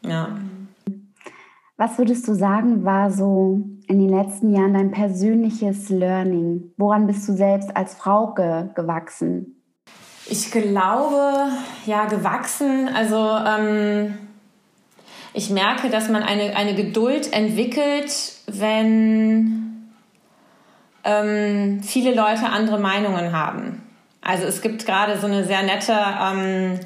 Ja. 0.06 0.38
Was 1.78 1.98
würdest 1.98 2.28
du 2.28 2.34
sagen, 2.34 2.84
war 2.84 3.12
so 3.12 3.62
in 3.88 4.00
den 4.00 4.10
letzten 4.10 4.54
Jahren 4.54 4.74
dein 4.74 4.92
persönliches 4.92 5.90
Learning? 5.90 6.74
Woran 6.78 7.08
bist 7.08 7.28
du 7.28 7.34
selbst 7.34 7.76
als 7.76 7.96
Frau 7.96 8.34
ge 8.34 8.66
gewachsen? 8.76 9.61
Ich 10.32 10.50
glaube, 10.50 11.50
ja, 11.86 12.06
gewachsen. 12.06 12.88
Also 12.96 13.18
ähm, 13.18 14.18
ich 15.34 15.50
merke, 15.50 15.90
dass 15.90 16.08
man 16.08 16.24
eine, 16.24 16.56
eine 16.56 16.74
Geduld 16.74 17.34
entwickelt, 17.34 18.14
wenn 18.48 19.92
ähm, 21.04 21.84
viele 21.84 22.16
Leute 22.16 22.46
andere 22.46 22.80
Meinungen 22.80 23.34
haben. 23.34 23.84
Also 24.22 24.46
es 24.46 24.62
gibt 24.62 24.86
gerade 24.86 25.20
so 25.20 25.28
eine 25.28 25.44
sehr 25.44 25.64
nette 25.64 25.92
ähm, 25.92 26.80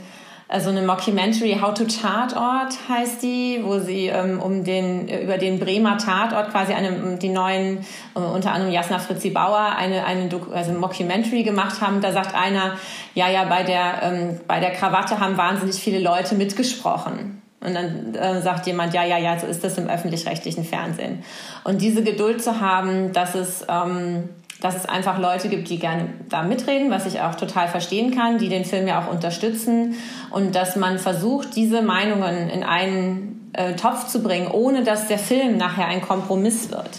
also 0.48 0.70
eine 0.70 0.84
Mockumentary 0.84 1.58
How 1.60 1.74
to 1.74 1.86
Tatort 1.86 2.78
heißt 2.88 3.24
die, 3.24 3.62
wo 3.64 3.80
sie 3.80 4.08
ähm, 4.08 4.40
um 4.40 4.64
den 4.64 5.08
über 5.08 5.40
den 5.40 5.60
Bremer 5.60 5.98
Tatort 5.98 6.52
quasi 6.52 6.74
eine 6.74 7.18
die 7.18 7.30
neuen 7.30 7.80
äh, 8.16 8.20
unter 8.20 8.52
anderem 8.52 8.72
Jasna 8.72 9.00
Fritzi 9.00 9.32
Bauer 9.32 9.76
eine 9.76 10.06
eine 10.06 10.30
also 10.54 10.74
Mockumentary 10.74 11.44
gemacht 11.44 11.82
haben. 11.82 12.00
Da 12.00 12.12
sagt 12.12 12.36
einer, 12.36 12.76
ja 13.16 13.28
ja 13.28 13.46
bei 13.46 13.64
der 13.64 14.04
ähm, 14.04 14.40
bei 14.48 14.60
der 14.60 14.72
Krawatte 14.72 15.20
haben 15.20 15.36
wahnsinnig 15.36 15.78
viele 15.78 16.00
Leute 16.00 16.36
mitgesprochen. 16.36 17.42
Und 17.62 17.74
dann 17.74 18.14
äh, 18.14 18.42
sagt 18.44 18.68
jemand, 18.68 18.94
ja, 18.94 19.04
ja, 19.04 19.18
ja, 19.18 19.40
so 19.40 19.48
ist 19.48 19.64
das 19.64 19.80
im 19.80 19.88
öffentlich-rechtlichen 19.88 20.64
Fernsehen. 20.64 21.24
Und 21.64 21.82
diese 21.82 22.04
Geduld 22.04 22.44
zu 22.44 22.62
haben, 22.62 23.12
dass 23.12 23.34
es 23.34 23.66
ähm, 23.68 24.30
dass 24.62 24.76
es 24.76 24.86
einfach 24.86 25.20
Leute 25.20 25.50
gibt, 25.50 25.70
die 25.70 25.80
gerne 25.80 26.10
da 26.30 26.44
mitreden, 26.44 26.90
was 26.90 27.06
ich 27.06 27.22
auch 27.22 27.36
total 27.36 27.68
verstehen 27.68 28.16
kann, 28.16 28.38
die 28.38 28.50
den 28.50 28.66
Film 28.66 28.88
ja 28.88 29.04
auch 29.04 29.12
unterstützen 29.12 29.96
und 30.32 30.56
dass 30.56 30.76
man 30.76 30.98
versucht, 30.98 31.56
diese 31.56 31.82
Meinungen 31.82 32.50
in 32.50 32.64
einen 32.64 33.52
äh, 33.54 33.74
Topf 33.74 34.08
zu 34.08 34.24
bringen, 34.24 34.48
ohne 34.48 34.84
dass 34.84 35.08
der 35.08 35.20
Film 35.20 35.58
nachher 35.58 35.88
ein 35.88 36.02
Kompromiss 36.02 36.72
wird. 36.72 36.90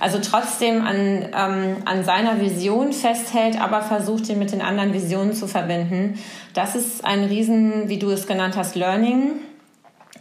Also 0.00 0.18
trotzdem 0.22 0.86
an, 0.86 1.26
ähm, 1.34 1.76
an 1.84 2.04
seiner 2.04 2.40
Vision 2.40 2.92
festhält, 2.92 3.60
aber 3.60 3.82
versucht, 3.82 4.28
ihn 4.28 4.38
mit 4.38 4.52
den 4.52 4.62
anderen 4.62 4.92
Visionen 4.92 5.32
zu 5.32 5.48
verbinden. 5.48 6.18
Das 6.54 6.76
ist 6.76 7.04
ein 7.04 7.24
Riesen, 7.24 7.88
wie 7.88 7.98
du 7.98 8.10
es 8.10 8.26
genannt 8.26 8.56
hast, 8.56 8.76
Learning. 8.76 9.32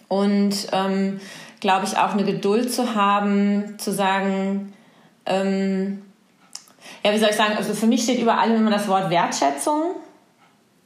Und 0.08 0.68
ähm, 0.72 1.20
glaube 1.60 1.86
ich 1.86 1.98
auch 1.98 2.14
eine 2.14 2.24
Geduld 2.24 2.74
zu 2.74 2.96
haben, 2.96 3.78
zu 3.78 3.92
sagen, 3.92 4.74
ähm, 5.26 6.02
ja, 7.04 7.14
wie 7.14 7.18
soll 7.18 7.30
ich 7.30 7.36
sagen, 7.36 7.56
also 7.58 7.74
für 7.74 7.88
mich 7.88 8.04
steht 8.04 8.20
über 8.20 8.38
allem 8.38 8.56
immer 8.58 8.72
das 8.72 8.88
Wort 8.88 9.10
Wertschätzung. 9.10 9.96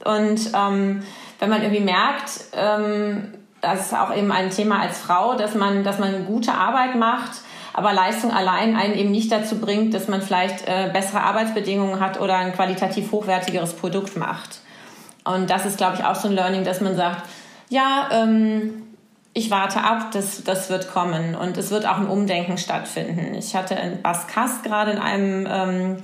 Und 0.03 0.51
ähm, 0.55 1.03
wenn 1.39 1.49
man 1.49 1.61
irgendwie 1.61 1.83
merkt, 1.83 2.31
ähm, 2.53 3.33
das 3.61 3.87
ist 3.87 3.93
auch 3.93 4.15
eben 4.15 4.31
ein 4.31 4.49
Thema 4.49 4.79
als 4.81 4.99
Frau, 4.99 5.35
dass 5.35 5.55
man, 5.55 5.83
dass 5.83 5.99
man 5.99 6.25
gute 6.25 6.53
Arbeit 6.53 6.95
macht, 6.95 7.31
aber 7.73 7.93
Leistung 7.93 8.31
allein 8.31 8.75
einen 8.75 8.95
eben 8.95 9.11
nicht 9.11 9.31
dazu 9.31 9.59
bringt, 9.59 9.93
dass 9.93 10.07
man 10.07 10.21
vielleicht 10.21 10.67
äh, 10.67 10.89
bessere 10.91 11.21
Arbeitsbedingungen 11.21 11.99
hat 11.99 12.19
oder 12.19 12.35
ein 12.37 12.53
qualitativ 12.53 13.11
hochwertigeres 13.11 13.73
Produkt 13.73 14.17
macht. 14.17 14.59
Und 15.23 15.49
das 15.49 15.65
ist, 15.65 15.77
glaube 15.77 15.97
ich, 15.97 16.03
auch 16.03 16.15
so 16.15 16.27
ein 16.27 16.33
Learning, 16.33 16.63
dass 16.63 16.81
man 16.81 16.95
sagt, 16.95 17.29
ja, 17.69 18.09
ähm, 18.11 18.90
ich 19.33 19.49
warte 19.49 19.81
ab, 19.81 20.11
das, 20.11 20.43
das 20.43 20.69
wird 20.69 20.91
kommen 20.91 21.35
und 21.35 21.57
es 21.57 21.71
wird 21.71 21.87
auch 21.87 21.97
ein 21.97 22.07
Umdenken 22.07 22.57
stattfinden. 22.57 23.33
Ich 23.35 23.55
hatte 23.55 23.75
in 23.75 24.01
Bas 24.01 24.27
Kast 24.27 24.63
gerade 24.63 24.91
in 24.91 24.97
einem 24.97 25.47
ähm, 25.49 25.97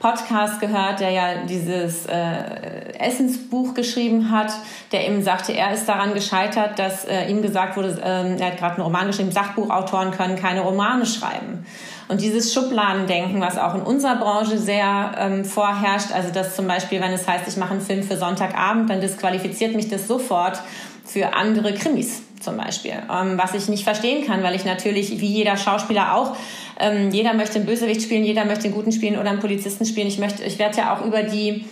Podcast 0.00 0.60
gehört, 0.60 1.00
der 1.00 1.10
ja 1.10 1.44
dieses 1.48 2.04
äh, 2.04 2.98
Essensbuch 2.98 3.72
geschrieben 3.72 4.30
hat, 4.30 4.52
der 4.92 5.06
eben 5.06 5.22
sagte, 5.22 5.54
er 5.54 5.72
ist 5.72 5.88
daran 5.88 6.12
gescheitert, 6.12 6.78
dass 6.78 7.06
äh, 7.06 7.24
ihm 7.30 7.40
gesagt 7.40 7.78
wurde, 7.78 7.98
äh, 8.02 8.38
er 8.38 8.46
hat 8.48 8.58
gerade 8.58 8.74
einen 8.74 8.82
Roman 8.82 9.06
geschrieben, 9.06 9.32
Sachbuchautoren 9.32 10.10
können 10.10 10.36
keine 10.36 10.60
Romane 10.60 11.06
schreiben. 11.06 11.64
Und 12.08 12.20
dieses 12.20 12.52
Schubladendenken, 12.52 13.40
was 13.40 13.56
auch 13.56 13.74
in 13.74 13.80
unserer 13.80 14.16
Branche 14.16 14.58
sehr 14.58 15.12
ähm, 15.16 15.46
vorherrscht, 15.46 16.12
also 16.12 16.30
dass 16.30 16.54
zum 16.54 16.66
Beispiel, 16.66 17.00
wenn 17.00 17.12
es 17.14 17.26
heißt, 17.26 17.48
ich 17.48 17.56
mache 17.56 17.70
einen 17.70 17.80
Film 17.80 18.02
für 18.02 18.18
Sonntagabend, 18.18 18.90
dann 18.90 19.00
disqualifiziert 19.00 19.74
mich 19.74 19.88
das 19.88 20.06
sofort 20.06 20.60
für 21.06 21.32
andere 21.32 21.72
Krimis 21.72 22.20
zum 22.44 22.56
Beispiel. 22.56 22.92
Ähm, 22.92 23.38
was 23.38 23.54
ich 23.54 23.68
nicht 23.68 23.84
verstehen 23.84 24.26
kann, 24.26 24.42
weil 24.42 24.54
ich 24.54 24.64
natürlich, 24.64 25.20
wie 25.20 25.26
jeder 25.26 25.56
Schauspieler 25.56 26.14
auch, 26.14 26.36
ähm, 26.78 27.10
jeder 27.10 27.34
möchte 27.34 27.56
einen 27.56 27.66
Bösewicht 27.66 28.02
spielen, 28.02 28.24
jeder 28.24 28.44
möchte 28.44 28.64
einen 28.64 28.74
guten 28.74 28.92
spielen 28.92 29.18
oder 29.18 29.30
einen 29.30 29.40
Polizisten 29.40 29.84
spielen. 29.84 30.06
Ich 30.06 30.20
ich 30.20 30.58
werde 30.58 30.76
ja 30.76 30.94
auch 30.94 31.04
über 31.04 31.22
die 31.22 31.64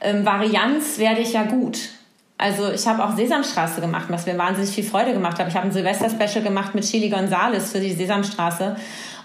ähm, 0.00 0.24
Varianz 0.24 0.98
werde 0.98 1.20
ich 1.20 1.32
ja 1.32 1.44
gut. 1.44 1.78
Also 2.36 2.70
ich 2.70 2.86
habe 2.86 3.04
auch 3.04 3.16
Sesamstraße 3.16 3.80
gemacht, 3.80 4.06
was 4.10 4.26
mir 4.26 4.38
wahnsinnig 4.38 4.70
viel 4.70 4.84
Freude 4.84 5.12
gemacht 5.12 5.38
hat. 5.40 5.48
Ich 5.48 5.56
habe 5.56 5.66
ein 5.66 5.72
Silvester-Special 5.72 6.44
gemacht 6.44 6.72
mit 6.74 6.84
Chili 6.84 7.08
Gonzales 7.08 7.72
für 7.72 7.80
die 7.80 7.92
Sesamstraße. 7.92 8.76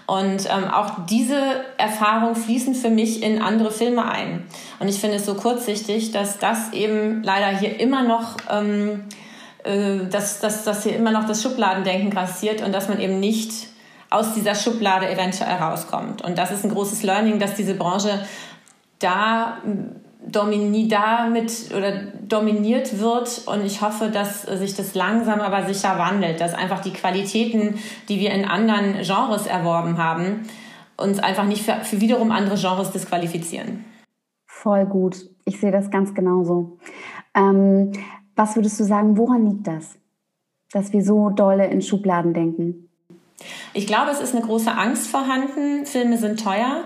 Und 0.06 0.48
ähm, 0.50 0.64
auch 0.70 1.06
diese 1.08 1.38
Erfahrungen 1.78 2.34
fließen 2.34 2.74
für 2.74 2.90
mich 2.90 3.22
in 3.22 3.40
andere 3.40 3.70
Filme 3.70 4.04
ein. 4.10 4.42
Und 4.78 4.88
ich 4.88 4.98
finde 4.98 5.16
es 5.16 5.26
so 5.26 5.34
kurzsichtig, 5.34 6.10
dass 6.10 6.38
das 6.38 6.72
eben 6.72 7.22
leider 7.22 7.56
hier 7.56 7.80
immer 7.80 8.02
noch, 8.02 8.36
ähm, 8.50 9.04
äh, 9.10 9.23
dass, 9.64 10.40
dass, 10.40 10.64
dass 10.64 10.82
hier 10.82 10.96
immer 10.96 11.10
noch 11.10 11.26
das 11.26 11.42
Schubladendenken 11.42 12.10
grassiert 12.10 12.62
und 12.62 12.72
dass 12.72 12.88
man 12.88 13.00
eben 13.00 13.18
nicht 13.18 13.68
aus 14.10 14.34
dieser 14.34 14.54
Schublade 14.54 15.10
eventuell 15.10 15.56
rauskommt. 15.56 16.22
Und 16.22 16.38
das 16.38 16.50
ist 16.50 16.64
ein 16.64 16.70
großes 16.70 17.02
Learning, 17.02 17.38
dass 17.38 17.54
diese 17.54 17.74
Branche 17.74 18.24
da 18.98 19.58
domini 20.26 20.88
damit 20.88 21.70
oder 21.76 21.92
dominiert 22.22 22.98
wird 22.98 23.42
und 23.46 23.64
ich 23.64 23.82
hoffe, 23.82 24.08
dass 24.08 24.42
sich 24.42 24.74
das 24.74 24.94
langsam 24.94 25.40
aber 25.40 25.66
sicher 25.66 25.98
wandelt, 25.98 26.40
dass 26.40 26.54
einfach 26.54 26.80
die 26.80 26.92
Qualitäten, 26.92 27.78
die 28.08 28.20
wir 28.20 28.30
in 28.30 28.44
anderen 28.44 29.02
Genres 29.02 29.46
erworben 29.46 29.98
haben, 29.98 30.42
uns 30.96 31.18
einfach 31.18 31.44
nicht 31.44 31.62
für, 31.62 31.84
für 31.84 32.00
wiederum 32.00 32.30
andere 32.30 32.56
Genres 32.56 32.90
disqualifizieren. 32.90 33.84
Voll 34.46 34.86
gut. 34.86 35.16
Ich 35.44 35.60
sehe 35.60 35.72
das 35.72 35.90
ganz 35.90 36.14
genauso. 36.14 36.78
Ähm, 37.34 37.92
was 38.36 38.56
würdest 38.56 38.78
du 38.80 38.84
sagen, 38.84 39.16
woran 39.16 39.46
liegt 39.46 39.66
das, 39.66 39.96
dass 40.72 40.92
wir 40.92 41.02
so 41.02 41.30
dolle 41.30 41.66
in 41.66 41.82
Schubladen 41.82 42.34
denken? 42.34 42.88
Ich 43.72 43.86
glaube, 43.86 44.10
es 44.10 44.20
ist 44.20 44.34
eine 44.34 44.44
große 44.44 44.72
Angst 44.72 45.08
vorhanden. 45.08 45.86
Filme 45.86 46.18
sind 46.18 46.42
teuer. 46.42 46.84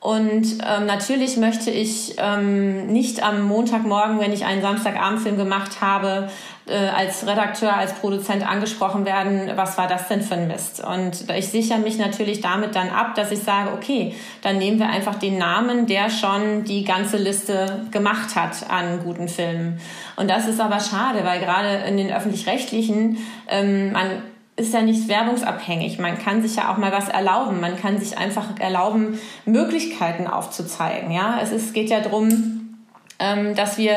Und 0.00 0.58
ähm, 0.66 0.86
natürlich 0.86 1.36
möchte 1.36 1.70
ich 1.70 2.16
ähm, 2.18 2.88
nicht 2.88 3.22
am 3.22 3.42
Montagmorgen, 3.42 4.18
wenn 4.18 4.32
ich 4.32 4.44
einen 4.44 4.60
Samstagabendfilm 4.60 5.36
gemacht 5.36 5.80
habe, 5.80 6.28
äh, 6.66 6.74
als 6.74 7.26
Redakteur, 7.26 7.76
als 7.76 7.94
Produzent 7.94 8.48
angesprochen 8.48 9.04
werden, 9.04 9.50
was 9.56 9.76
war 9.78 9.88
das 9.88 10.08
denn 10.08 10.22
für 10.22 10.34
ein 10.34 10.48
Mist? 10.48 10.82
Und 10.84 11.28
ich 11.30 11.48
sichere 11.48 11.78
mich 11.78 11.98
natürlich 11.98 12.40
damit 12.40 12.76
dann 12.76 12.90
ab, 12.90 13.14
dass 13.14 13.32
ich 13.32 13.40
sage, 13.40 13.70
okay, 13.72 14.14
dann 14.42 14.58
nehmen 14.58 14.78
wir 14.78 14.88
einfach 14.88 15.16
den 15.16 15.38
Namen, 15.38 15.86
der 15.86 16.08
schon 16.10 16.64
die 16.64 16.84
ganze 16.84 17.16
Liste 17.16 17.86
gemacht 17.90 18.36
hat 18.36 18.70
an 18.70 19.00
guten 19.04 19.28
Filmen. 19.28 19.80
Und 20.16 20.30
das 20.30 20.46
ist 20.46 20.60
aber 20.60 20.78
schade, 20.78 21.24
weil 21.24 21.40
gerade 21.40 21.84
in 21.88 21.96
den 21.96 22.12
öffentlich-rechtlichen 22.12 23.18
ähm, 23.48 23.92
man 23.92 24.22
ist 24.54 24.74
ja 24.74 24.82
nicht 24.82 25.08
werbungsabhängig. 25.08 25.98
Man 25.98 26.18
kann 26.18 26.42
sich 26.42 26.56
ja 26.56 26.72
auch 26.72 26.76
mal 26.76 26.92
was 26.92 27.08
erlauben. 27.08 27.60
Man 27.60 27.76
kann 27.76 27.98
sich 27.98 28.18
einfach 28.18 28.58
erlauben, 28.60 29.18
Möglichkeiten 29.46 30.26
aufzuzeigen. 30.26 31.10
Ja, 31.10 31.40
es 31.42 31.52
ist, 31.52 31.72
geht 31.72 31.88
ja 31.88 32.00
darum, 32.00 32.76
ähm, 33.18 33.54
dass 33.54 33.78
wir 33.78 33.96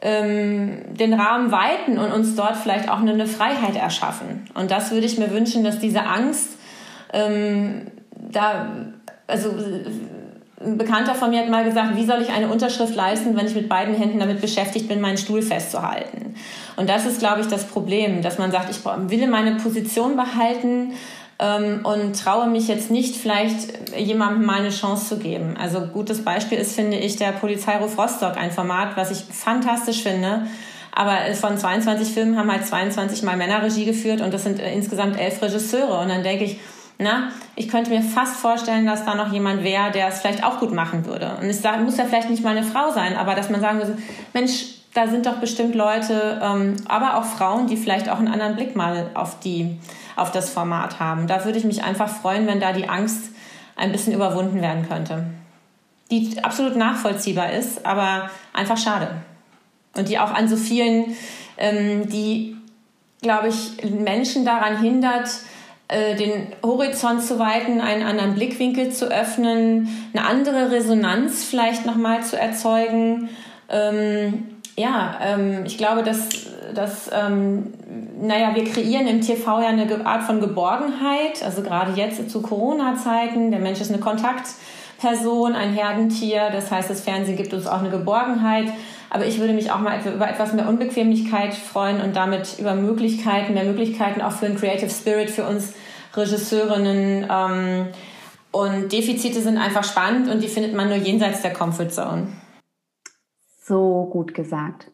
ähm, 0.00 0.94
den 0.94 1.14
Rahmen 1.14 1.50
weiten 1.50 1.98
und 1.98 2.12
uns 2.12 2.34
dort 2.36 2.56
vielleicht 2.56 2.88
auch 2.88 3.00
eine 3.00 3.26
Freiheit 3.26 3.76
erschaffen. 3.76 4.48
Und 4.54 4.70
das 4.70 4.90
würde 4.90 5.06
ich 5.06 5.18
mir 5.18 5.30
wünschen, 5.30 5.64
dass 5.64 5.78
diese 5.78 6.04
Angst 6.04 6.56
ähm, 7.12 7.88
da, 8.12 8.68
also 9.26 9.50
ein 10.60 10.76
Bekannter 10.76 11.14
von 11.14 11.30
mir 11.30 11.40
hat 11.40 11.48
mal 11.48 11.64
gesagt, 11.64 11.96
wie 11.96 12.04
soll 12.04 12.20
ich 12.20 12.30
eine 12.30 12.48
Unterschrift 12.48 12.94
leisten, 12.94 13.36
wenn 13.36 13.46
ich 13.46 13.54
mit 13.54 13.68
beiden 13.68 13.94
Händen 13.94 14.18
damit 14.18 14.40
beschäftigt 14.40 14.88
bin, 14.88 15.00
meinen 15.00 15.18
Stuhl 15.18 15.42
festzuhalten. 15.42 16.34
Und 16.76 16.88
das 16.88 17.06
ist, 17.06 17.20
glaube 17.20 17.40
ich, 17.40 17.46
das 17.46 17.64
Problem, 17.64 18.22
dass 18.22 18.38
man 18.38 18.50
sagt, 18.50 18.70
ich 18.70 18.84
will 18.84 19.28
meine 19.28 19.56
Position 19.56 20.16
behalten 20.16 20.92
ähm, 21.38 21.80
und 21.84 22.18
traue 22.18 22.48
mich 22.48 22.68
jetzt 22.68 22.90
nicht, 22.90 23.16
vielleicht 23.16 23.96
jemandem 23.96 24.44
mal 24.44 24.60
eine 24.60 24.70
Chance 24.70 25.08
zu 25.08 25.18
geben. 25.18 25.56
Also 25.58 25.80
gutes 25.80 26.24
Beispiel 26.24 26.58
ist, 26.58 26.74
finde 26.74 26.96
ich, 26.96 27.16
der 27.16 27.32
Polizeiruf 27.32 27.96
Rostock, 27.98 28.36
ein 28.36 28.50
Format, 28.50 28.96
was 28.96 29.10
ich 29.10 29.24
fantastisch 29.32 30.02
finde. 30.02 30.46
Aber 30.92 31.16
von 31.34 31.56
22 31.56 32.12
Filmen 32.12 32.36
haben 32.36 32.50
halt 32.50 32.66
22 32.66 33.22
Mal 33.22 33.36
Männer 33.36 33.62
Regie 33.62 33.84
geführt 33.84 34.20
und 34.20 34.34
das 34.34 34.42
sind 34.42 34.58
äh, 34.58 34.72
insgesamt 34.74 35.18
elf 35.18 35.40
Regisseure. 35.40 36.00
Und 36.00 36.08
dann 36.08 36.24
denke 36.24 36.44
ich, 36.44 36.58
na, 36.98 37.28
ich 37.54 37.68
könnte 37.68 37.90
mir 37.90 38.02
fast 38.02 38.36
vorstellen, 38.36 38.84
dass 38.84 39.04
da 39.04 39.14
noch 39.14 39.32
jemand 39.32 39.62
wäre, 39.62 39.92
der 39.92 40.08
es 40.08 40.18
vielleicht 40.18 40.42
auch 40.42 40.58
gut 40.58 40.72
machen 40.72 41.06
würde. 41.06 41.36
Und 41.40 41.48
es 41.48 41.62
muss 41.84 41.96
ja 41.96 42.04
vielleicht 42.04 42.30
nicht 42.30 42.42
mal 42.42 42.56
eine 42.56 42.66
Frau 42.66 42.90
sein, 42.90 43.16
aber 43.16 43.36
dass 43.36 43.50
man 43.50 43.60
sagen 43.60 43.78
würde, 43.78 43.96
Mensch, 44.34 44.64
da 44.94 45.06
sind 45.06 45.26
doch 45.26 45.36
bestimmt 45.36 45.76
Leute, 45.76 46.40
ähm, 46.42 46.74
aber 46.88 47.16
auch 47.16 47.24
Frauen, 47.24 47.68
die 47.68 47.76
vielleicht 47.76 48.08
auch 48.08 48.18
einen 48.18 48.26
anderen 48.26 48.56
Blick 48.56 48.74
mal 48.74 49.10
auf, 49.14 49.38
die, 49.38 49.78
auf 50.18 50.32
das 50.32 50.50
Format 50.50 51.00
haben. 51.00 51.26
Da 51.26 51.44
würde 51.44 51.58
ich 51.58 51.64
mich 51.64 51.84
einfach 51.84 52.08
freuen, 52.08 52.46
wenn 52.46 52.60
da 52.60 52.72
die 52.72 52.88
Angst 52.88 53.30
ein 53.76 53.92
bisschen 53.92 54.12
überwunden 54.12 54.60
werden 54.60 54.88
könnte. 54.88 55.24
Die 56.10 56.42
absolut 56.42 56.76
nachvollziehbar 56.76 57.52
ist, 57.52 57.84
aber 57.86 58.30
einfach 58.52 58.78
schade. 58.78 59.10
Und 59.96 60.08
die 60.08 60.18
auch 60.18 60.32
an 60.32 60.48
so 60.48 60.56
vielen, 60.56 61.16
ähm, 61.56 62.08
die, 62.08 62.56
glaube 63.20 63.48
ich, 63.48 63.82
Menschen 63.90 64.44
daran 64.44 64.80
hindert, 64.80 65.28
äh, 65.88 66.16
den 66.16 66.48
Horizont 66.62 67.22
zu 67.22 67.38
weiten, 67.38 67.80
einen 67.80 68.02
anderen 68.02 68.34
Blickwinkel 68.34 68.92
zu 68.92 69.10
öffnen, 69.10 69.88
eine 70.12 70.26
andere 70.26 70.70
Resonanz 70.70 71.44
vielleicht 71.44 71.86
nochmal 71.86 72.22
zu 72.22 72.38
erzeugen. 72.38 73.28
Ähm, 73.70 74.57
ja, 74.78 75.18
ähm, 75.20 75.64
ich 75.64 75.76
glaube, 75.76 76.02
dass, 76.02 76.28
dass 76.72 77.10
ähm, 77.12 77.74
naja, 78.20 78.54
wir 78.54 78.64
kreieren 78.64 79.08
im 79.08 79.20
TV 79.20 79.60
ja 79.60 79.68
eine 79.68 80.06
Art 80.06 80.22
von 80.22 80.40
Geborgenheit, 80.40 81.42
also 81.44 81.62
gerade 81.62 81.92
jetzt 81.92 82.30
zu 82.30 82.40
Corona-Zeiten. 82.40 83.50
Der 83.50 83.60
Mensch 83.60 83.80
ist 83.80 83.90
eine 83.90 84.00
Kontaktperson, 84.00 85.54
ein 85.54 85.72
Herdentier, 85.72 86.50
das 86.52 86.70
heißt, 86.70 86.88
das 86.88 87.00
Fernsehen 87.00 87.36
gibt 87.36 87.52
uns 87.52 87.66
auch 87.66 87.80
eine 87.80 87.90
Geborgenheit. 87.90 88.72
Aber 89.10 89.26
ich 89.26 89.40
würde 89.40 89.54
mich 89.54 89.72
auch 89.72 89.80
mal 89.80 89.98
über 90.06 90.28
etwas 90.28 90.52
mehr 90.52 90.68
Unbequemlichkeit 90.68 91.54
freuen 91.54 92.00
und 92.00 92.14
damit 92.14 92.58
über 92.58 92.74
Möglichkeiten, 92.74 93.54
mehr 93.54 93.64
Möglichkeiten 93.64 94.20
auch 94.20 94.32
für 94.32 94.46
einen 94.46 94.58
Creative 94.58 94.90
Spirit 94.90 95.30
für 95.30 95.44
uns 95.44 95.72
Regisseurinnen. 96.14 97.26
Ähm, 97.30 97.86
und 98.52 98.92
Defizite 98.92 99.40
sind 99.40 99.58
einfach 99.58 99.84
spannend 99.84 100.28
und 100.30 100.42
die 100.42 100.48
findet 100.48 100.74
man 100.74 100.88
nur 100.88 100.98
jenseits 100.98 101.42
der 101.42 101.52
Comfort 101.52 101.90
Zone. 101.90 102.28
So 103.68 104.08
gut 104.10 104.32
gesagt. 104.32 104.90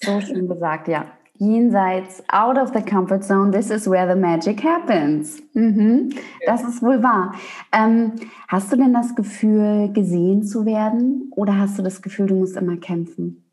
So 0.00 0.20
schön 0.20 0.46
gesagt, 0.48 0.86
ja. 0.86 1.06
Jenseits, 1.38 2.22
out 2.28 2.56
of 2.56 2.70
the 2.72 2.80
comfort 2.80 3.24
zone, 3.24 3.50
this 3.50 3.68
is 3.68 3.90
where 3.90 4.06
the 4.06 4.18
magic 4.18 4.62
happens. 4.62 5.42
Mhm. 5.54 6.10
Das 6.46 6.62
ist 6.62 6.82
wohl 6.82 7.02
wahr. 7.02 7.34
Ähm, 7.72 8.12
hast 8.46 8.70
du 8.70 8.76
denn 8.76 8.92
das 8.94 9.16
Gefühl, 9.16 9.90
gesehen 9.92 10.44
zu 10.44 10.64
werden 10.64 11.32
oder 11.34 11.58
hast 11.58 11.78
du 11.78 11.82
das 11.82 12.00
Gefühl, 12.00 12.26
du 12.26 12.36
musst 12.36 12.56
immer 12.56 12.76
kämpfen? 12.76 13.44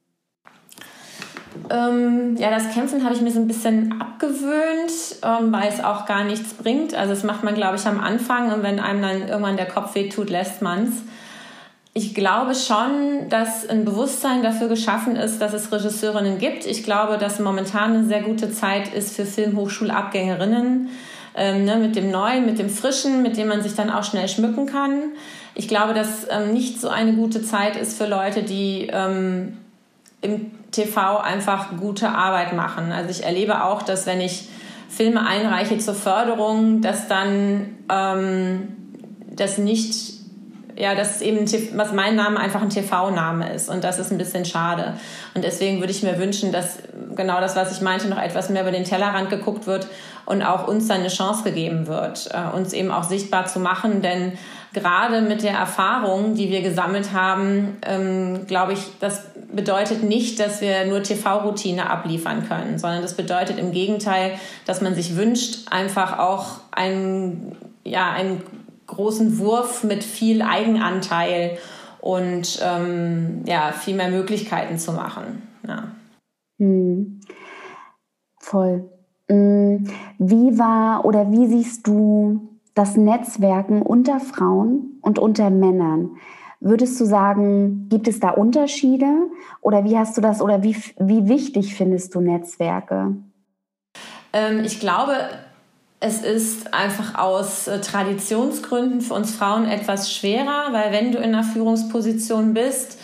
Ähm, 1.72 2.36
ja, 2.38 2.52
das 2.52 2.72
Kämpfen 2.72 3.04
habe 3.04 3.16
ich 3.16 3.22
mir 3.22 3.32
so 3.32 3.40
ein 3.40 3.48
bisschen 3.48 4.00
abgewöhnt, 4.00 4.92
ähm, 5.24 5.52
weil 5.52 5.68
es 5.70 5.84
auch 5.84 6.06
gar 6.06 6.24
nichts 6.26 6.54
bringt. 6.54 6.94
Also 6.94 7.14
das 7.14 7.24
macht 7.24 7.44
man, 7.44 7.56
glaube 7.56 7.78
ich, 7.78 7.88
am 7.88 8.00
Anfang 8.00 8.54
und 8.54 8.62
wenn 8.62 8.80
einem 8.80 9.02
dann 9.02 9.28
irgendwann 9.28 9.58
der 9.58 9.68
Kopf 9.68 9.96
weh 9.96 10.10
tut, 10.10 10.30
lässt 10.30 10.62
man 10.62 10.84
es. 10.84 11.02
Ich 11.94 12.14
glaube 12.14 12.54
schon, 12.56 13.30
dass 13.30 13.68
ein 13.68 13.84
Bewusstsein 13.84 14.44
dafür 14.44 14.68
geschaffen 14.68 15.16
ist, 15.16 15.40
dass 15.42 15.54
es 15.54 15.72
Regisseurinnen 15.72 16.38
gibt. 16.38 16.66
Ich 16.66 16.84
glaube, 16.84 17.18
dass 17.18 17.40
momentan 17.40 17.94
eine 17.94 18.06
sehr 18.06 18.22
gute 18.22 18.52
Zeit 18.52 18.94
ist 18.94 19.16
für 19.16 19.26
Filmhochschulabgängerinnen 19.26 20.90
ähm, 21.36 21.66
ne, 21.66 21.78
mit 21.78 21.96
dem 21.96 22.12
Neuen, 22.12 22.46
mit 22.46 22.60
dem 22.60 22.70
Frischen, 22.70 23.22
mit 23.22 23.38
dem 23.38 23.48
man 23.48 23.64
sich 23.64 23.74
dann 23.74 23.90
auch 23.90 24.04
schnell 24.04 24.28
schmücken 24.28 24.66
kann. 24.66 25.14
Ich 25.56 25.68
glaube, 25.68 25.94
dass 25.94 26.28
ähm, 26.30 26.54
nicht 26.54 26.80
so 26.80 26.90
eine 26.90 27.14
gute 27.14 27.42
Zeit 27.42 27.76
ist 27.76 27.98
für 27.98 28.06
Leute, 28.06 28.44
die 28.44 28.90
ähm, 28.92 29.58
im 30.22 30.52
TV 30.72 31.18
einfach 31.18 31.78
gute 31.78 32.10
Arbeit 32.10 32.54
machen. 32.54 32.92
Also 32.92 33.10
ich 33.10 33.24
erlebe 33.24 33.64
auch, 33.64 33.82
dass 33.82 34.06
wenn 34.06 34.22
ich 34.22 34.48
Filme 34.90 35.26
einreiche 35.26 35.78
zur 35.78 35.96
Förderung, 35.96 36.82
dass 36.82 37.08
dann 37.08 37.78
ähm, 37.90 38.70
das 39.36 39.58
nicht, 39.58 40.19
ja, 40.80 40.96
dass 40.96 41.22
eben, 41.22 41.46
was 41.78 41.92
mein 41.92 42.16
Name 42.16 42.40
einfach 42.40 42.62
ein 42.62 42.70
TV-Name 42.70 43.54
ist 43.54 43.70
und 43.70 43.84
das 43.84 44.00
ist 44.00 44.12
ein 44.12 44.18
bisschen 44.18 44.46
schade. 44.46 44.94
Und 45.36 45.44
deswegen 45.44 45.82
würde 45.82 45.92
ich 45.92 46.04
mir 46.04 46.18
wünschen, 46.18 46.54
dass 46.54 46.78
genau 47.16 47.42
das, 47.42 47.58
was 47.58 47.74
ich 47.74 47.82
meinte, 47.82 48.08
noch 48.08 48.18
etwas 48.18 48.50
mehr 48.50 48.62
über 48.62 48.72
den 48.72 48.86
Tellerrand 48.86 49.30
geguckt 49.30 49.68
wird 49.68 49.88
und 50.26 50.42
auch 50.42 50.70
uns 50.70 50.88
dann 50.88 51.02
eine 51.02 51.10
Chance 51.10 51.44
gegeben 51.44 51.88
wird, 51.88 52.30
äh, 52.34 52.56
uns 52.56 52.72
eben 52.72 52.92
auch 52.92 53.04
sichtbar 53.04 53.46
zu 53.46 53.60
machen, 53.60 54.02
denn 54.02 54.38
gerade 54.74 55.20
mit 55.20 55.44
der 55.44 55.54
Erfahrung, 55.54 56.36
die 56.36 56.50
wir 56.50 56.62
gesammelt 56.62 57.12
haben, 57.12 57.78
ähm, 57.86 58.48
glaube 58.48 58.72
ich, 58.72 58.80
das 59.02 59.24
bedeutet 59.52 60.04
nicht, 60.04 60.40
dass 60.40 60.62
wir 60.62 60.86
nur 60.86 61.04
TV-Routine 61.04 61.90
abliefern 61.90 62.48
können, 62.48 62.80
sondern 62.80 63.02
das 63.02 63.16
bedeutet 63.16 63.60
im 63.60 63.74
Gegenteil, 63.74 64.40
dass 64.66 64.80
man 64.80 64.96
sich 64.96 65.18
wünscht, 65.18 65.70
einfach 65.72 66.20
auch 66.20 66.62
einen, 66.72 67.58
ja, 67.84 68.12
einen 68.12 68.44
großen 69.00 69.40
Wurf 69.40 69.86
mit 69.86 70.04
viel 70.04 70.42
Eigenanteil 70.42 71.58
und 72.02 72.60
ähm, 72.62 73.44
ja, 73.46 73.72
viel 73.72 73.96
mehr 73.96 74.10
Möglichkeiten 74.10 74.78
zu 74.78 74.92
machen. 74.92 75.42
Ja. 75.66 75.92
Hm. 76.58 77.22
Voll. 78.40 78.90
Mm, 79.30 79.86
wie 80.18 80.60
war 80.60 81.06
oder 81.06 81.32
wie 81.32 81.48
siehst 81.48 81.88
du 81.88 82.50
das 82.74 82.98
Netzwerken 82.98 83.82
unter 83.82 84.20
Frauen 84.20 85.00
und 85.02 85.18
unter 85.18 85.50
Männern? 85.50 86.18
Würdest 86.60 87.00
du 87.00 87.06
sagen, 87.06 87.88
gibt 87.88 88.10
es 88.10 88.20
da 88.20 88.32
Unterschiede 88.32 89.30
oder 89.62 89.86
wie 89.86 89.98
hast 89.98 90.18
du 90.18 90.22
das 90.22 90.42
oder 90.42 90.62
wie, 90.62 90.76
wie 90.98 91.30
wichtig 91.30 91.74
findest 91.74 92.16
du 92.16 92.20
Netzwerke? 92.20 93.14
Ähm, 94.34 94.60
ich 94.66 94.82
glaube, 94.82 95.14
es 96.00 96.22
ist 96.22 96.74
einfach 96.74 97.16
aus 97.16 97.68
äh, 97.68 97.82
Traditionsgründen 97.82 99.02
für 99.02 99.14
uns 99.14 99.36
Frauen 99.36 99.68
etwas 99.68 100.14
schwerer, 100.14 100.70
weil 100.72 100.92
wenn 100.92 101.12
du 101.12 101.18
in 101.18 101.36
einer 101.36 101.44
Führungsposition 101.44 102.54
bist, 102.54 103.00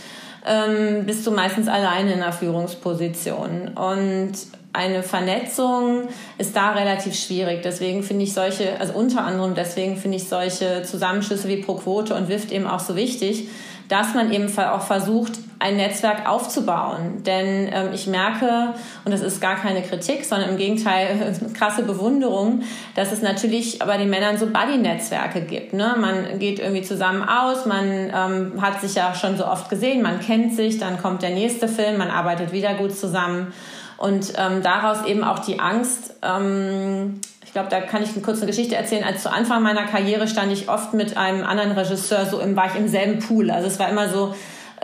ähm, 0.48 1.06
bist 1.06 1.28
du 1.28 1.32
meistens 1.32 1.68
alleine 1.68 2.14
in 2.14 2.22
einer 2.22 2.32
Führungsposition. 2.32 3.70
Und 3.76 4.34
eine 4.72 5.04
Vernetzung 5.04 6.08
ist 6.38 6.56
da 6.56 6.72
relativ 6.72 7.16
schwierig. 7.16 7.62
Deswegen 7.64 8.04
finde 8.04 8.24
ich 8.24 8.34
solche, 8.34 8.80
also 8.80 8.94
unter 8.94 9.24
anderem 9.24 9.56
deswegen 9.56 9.98
finde 9.98 10.18
ich 10.18 10.30
solche 10.30 10.84
Zusammenschlüsse 10.84 11.48
wie 11.48 11.58
ProQuote 11.58 12.14
und 12.14 12.30
WIFT 12.30 12.52
eben 12.52 12.68
auch 12.68 12.80
so 12.80 12.96
wichtig, 12.96 13.50
dass 13.90 14.14
man 14.14 14.32
eben 14.32 14.48
auch 14.58 14.82
versucht, 14.82 15.34
ein 15.60 15.78
Netzwerk 15.78 16.28
aufzubauen. 16.28 17.24
Denn 17.26 17.70
ähm, 17.72 17.90
ich 17.94 18.08
merke, 18.08 18.74
und 19.06 19.12
das 19.12 19.22
ist 19.22 19.42
gar 19.42 19.56
keine 19.56 19.82
Kritik, 19.82 20.26
sondern 20.26 20.50
im 20.50 20.58
Gegenteil 20.58 21.34
krasse 21.54 21.84
Bewunderung, 21.84 22.64
dass 22.96 23.12
es 23.12 23.22
natürlich 23.22 23.80
bei 23.80 23.98
den 23.98 24.10
Männern 24.10 24.38
so 24.38 24.48
Buddy-Netzwerke 24.48 25.42
gibt. 25.42 25.74
Ne? 25.74 25.96
Man 25.98 26.40
geht 26.40 26.60
irgendwie 26.60 26.82
zusammen 26.82 27.24
aus, 27.28 27.66
man 27.66 28.12
ähm, 28.14 28.62
hat 28.62 28.82
sich 28.82 28.96
ja 28.96 29.14
schon 29.16 29.38
so 29.38 29.46
oft 29.46 29.70
gesehen, 29.70 30.02
man 30.02 30.20
kennt 30.20 30.56
sich, 30.56 30.78
dann 30.78 31.02
kommt 31.02 31.22
der 31.22 31.32
nächste 31.32 31.68
Film, 31.68 31.98
man 31.98 32.10
arbeitet 32.10 32.52
wieder 32.52 32.74
gut 32.76 32.96
zusammen. 32.96 33.54
Und 33.98 34.34
ähm, 34.38 34.62
daraus 34.62 35.06
eben 35.06 35.24
auch 35.24 35.40
die 35.40 35.60
Angst, 35.60 36.16
ähm, 36.22 37.22
ich 37.46 37.54
glaube, 37.54 37.70
da 37.70 37.80
kann 37.80 38.04
ich 38.04 38.12
eine 38.12 38.22
kurze 38.22 38.46
Geschichte 38.46 38.76
erzählen. 38.76 39.06
Als 39.06 39.24
zu 39.24 39.32
Anfang 39.32 39.64
meiner 39.64 39.84
Karriere 39.84 40.28
stand 40.28 40.52
ich 40.52 40.68
oft 40.68 40.94
mit 40.94 41.16
einem 41.16 41.46
anderen 41.46 41.72
Regisseur, 41.72 42.26
so 42.26 42.42
im, 42.42 42.58
war 42.58 42.66
ich 42.66 42.76
im 42.76 42.90
selben 42.90 43.20
Pool. 43.20 43.50
Also 43.50 43.68
es 43.68 43.80
war 43.80 43.88
immer 43.88 44.10
so, 44.10 44.36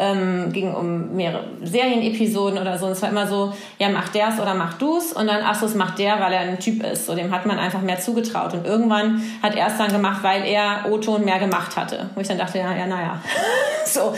ähm, 0.02 0.52
ging 0.52 0.74
um 0.74 1.16
mehrere 1.16 1.44
Serienepisoden 1.64 2.58
oder 2.58 2.78
so. 2.80 2.88
Und 2.88 2.94
es 2.94 3.02
war 3.04 3.10
immer 3.10 3.28
so, 3.28 3.54
ja, 3.78 3.90
mach 3.90 4.10
der's 4.10 4.40
oder 4.40 4.56
mach 4.56 4.74
du's. 4.74 5.14
Und 5.14 5.28
dann, 5.28 5.44
ach 5.46 5.56
so, 5.56 5.68
es 5.68 5.76
macht 5.76 6.00
der, 6.00 6.20
weil 6.20 6.34
er 6.34 6.40
ein 6.40 6.60
Typ 6.60 6.84
ist. 6.84 7.06
So, 7.06 7.14
dem 7.14 7.32
hat 7.32 7.46
man 7.46 7.60
einfach 7.60 7.82
mehr 7.82 8.00
zugetraut. 8.00 8.54
Und 8.54 8.66
irgendwann 8.66 9.22
hat 9.44 9.56
er 9.56 9.68
es 9.68 9.78
dann 9.78 9.92
gemacht, 9.92 10.24
weil 10.24 10.44
er 10.46 10.86
O-Ton 10.90 11.24
mehr 11.24 11.38
gemacht 11.38 11.78
hatte. 11.78 12.10
Wo 12.16 12.22
ich 12.22 12.28
dann 12.28 12.40
dachte, 12.40 12.58
ja, 12.58 12.76
ja, 12.76 12.88
naja, 12.88 13.22
so 13.86 14.14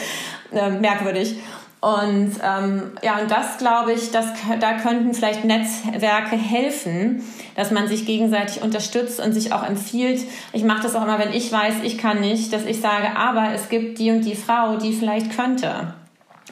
äh, 0.53 0.69
merkwürdig. 0.69 1.35
Und 1.83 2.31
ähm, 2.41 2.91
ja, 3.01 3.19
und 3.19 3.29
das 3.29 3.57
glaube 3.57 3.91
ich, 3.91 4.11
das, 4.11 4.27
da 4.61 4.75
könnten 4.75 5.13
vielleicht 5.13 5.43
Netzwerke 5.43 6.37
helfen, 6.37 7.21
dass 7.57 7.71
man 7.71 7.89
sich 7.89 8.05
gegenseitig 8.05 8.63
unterstützt 8.63 9.19
und 9.19 9.33
sich 9.33 9.51
auch 9.51 9.67
empfiehlt. 9.67 10.21
Ich 10.53 10.63
mache 10.63 10.83
das 10.83 10.95
auch 10.95 11.03
immer, 11.03 11.19
wenn 11.19 11.33
ich 11.33 11.51
weiß, 11.51 11.83
ich 11.83 11.97
kann 11.97 12.21
nicht, 12.21 12.53
dass 12.53 12.63
ich 12.63 12.79
sage, 12.79 13.17
aber 13.17 13.51
es 13.53 13.67
gibt 13.67 13.99
die 13.99 14.11
und 14.11 14.21
die 14.21 14.35
Frau, 14.35 14.77
die 14.77 14.93
vielleicht 14.93 15.35
könnte. 15.35 15.93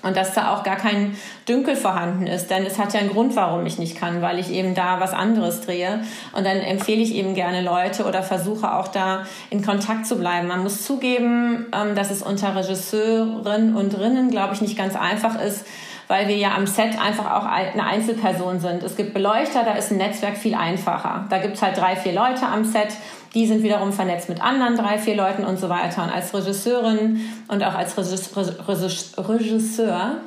Und 0.03 0.17
dass 0.17 0.33
da 0.33 0.53
auch 0.53 0.63
gar 0.63 0.77
kein 0.77 1.15
Dünkel 1.47 1.75
vorhanden 1.75 2.25
ist, 2.25 2.49
denn 2.49 2.65
es 2.65 2.79
hat 2.79 2.93
ja 2.93 2.99
einen 2.99 3.09
Grund, 3.09 3.35
warum 3.35 3.65
ich 3.65 3.77
nicht 3.77 3.97
kann, 3.97 4.21
weil 4.21 4.39
ich 4.39 4.51
eben 4.51 4.73
da 4.73 4.99
was 4.99 5.13
anderes 5.13 5.61
drehe. 5.61 6.01
Und 6.33 6.45
dann 6.45 6.57
empfehle 6.57 7.01
ich 7.01 7.13
eben 7.13 7.35
gerne 7.35 7.61
Leute 7.61 8.05
oder 8.05 8.23
versuche 8.23 8.73
auch 8.73 8.87
da 8.87 9.25
in 9.49 9.63
Kontakt 9.63 10.07
zu 10.07 10.17
bleiben. 10.17 10.47
Man 10.47 10.63
muss 10.63 10.85
zugeben, 10.85 11.67
ähm, 11.73 11.95
dass 11.95 12.09
es 12.09 12.23
unter 12.23 12.55
Regisseuren 12.55 13.75
und 13.75 13.97
Rinnen, 13.97 14.31
glaube 14.31 14.53
ich, 14.55 14.61
nicht 14.61 14.77
ganz 14.77 14.95
einfach 14.95 15.39
ist, 15.39 15.65
weil 16.07 16.27
wir 16.27 16.35
ja 16.35 16.55
am 16.55 16.67
Set 16.67 16.99
einfach 17.01 17.31
auch 17.31 17.45
eine 17.45 17.85
Einzelperson 17.85 18.59
sind. 18.59 18.83
Es 18.83 18.97
gibt 18.97 19.13
Beleuchter, 19.13 19.63
da 19.63 19.75
ist 19.75 19.91
ein 19.91 19.97
Netzwerk 19.97 20.35
viel 20.35 20.55
einfacher. 20.55 21.25
Da 21.29 21.37
gibt 21.37 21.55
es 21.55 21.61
halt 21.61 21.77
drei, 21.77 21.95
vier 21.95 22.11
Leute 22.11 22.45
am 22.47 22.65
Set 22.65 22.89
die 23.33 23.47
sind 23.47 23.63
wiederum 23.63 23.93
vernetzt 23.93 24.29
mit 24.29 24.41
anderen 24.41 24.75
drei, 24.75 24.97
vier 24.97 25.15
Leuten 25.15 25.45
und 25.45 25.57
so 25.57 25.69
weiter. 25.69 26.03
Und 26.03 26.09
als 26.09 26.33
Regisseurin 26.33 27.21
und 27.47 27.63
auch 27.63 27.75
als 27.75 27.97
Regisseur 27.97 30.17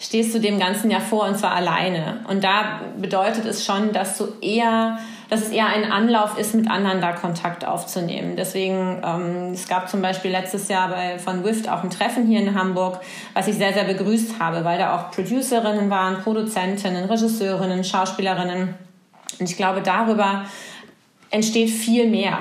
stehst 0.00 0.34
du 0.34 0.40
dem 0.40 0.58
Ganzen 0.58 0.90
ja 0.90 1.00
vor 1.00 1.28
und 1.28 1.38
zwar 1.38 1.52
alleine. 1.52 2.20
Und 2.28 2.42
da 2.42 2.80
bedeutet 2.96 3.44
es 3.44 3.64
schon, 3.64 3.92
dass 3.92 4.18
du 4.18 4.28
eher 4.40 4.98
dass 5.28 5.42
es 5.42 5.50
eher 5.50 5.66
ein 5.66 5.90
Anlauf 5.90 6.38
ist, 6.38 6.54
mit 6.54 6.70
anderen 6.70 7.00
da 7.00 7.12
Kontakt 7.12 7.64
aufzunehmen. 7.64 8.34
Deswegen, 8.36 9.02
ähm, 9.04 9.52
es 9.52 9.68
gab 9.68 9.88
zum 9.88 10.00
Beispiel 10.00 10.30
letztes 10.30 10.68
Jahr 10.68 10.88
bei, 10.88 11.18
von 11.18 11.44
WIFT 11.44 11.68
auch 11.68 11.82
ein 11.82 11.90
Treffen 11.90 12.26
hier 12.26 12.40
in 12.40 12.58
Hamburg, 12.58 13.00
was 13.34 13.46
ich 13.46 13.56
sehr, 13.56 13.74
sehr 13.74 13.84
begrüßt 13.84 14.40
habe, 14.40 14.64
weil 14.64 14.78
da 14.78 14.96
auch 14.96 15.10
Producerinnen 15.10 15.90
waren, 15.90 16.22
Produzentinnen, 16.22 17.04
Regisseurinnen, 17.04 17.84
Schauspielerinnen. 17.84 18.74
Und 19.38 19.50
ich 19.50 19.56
glaube, 19.56 19.82
darüber 19.82 20.44
entsteht 21.30 21.70
viel 21.70 22.08
mehr 22.08 22.38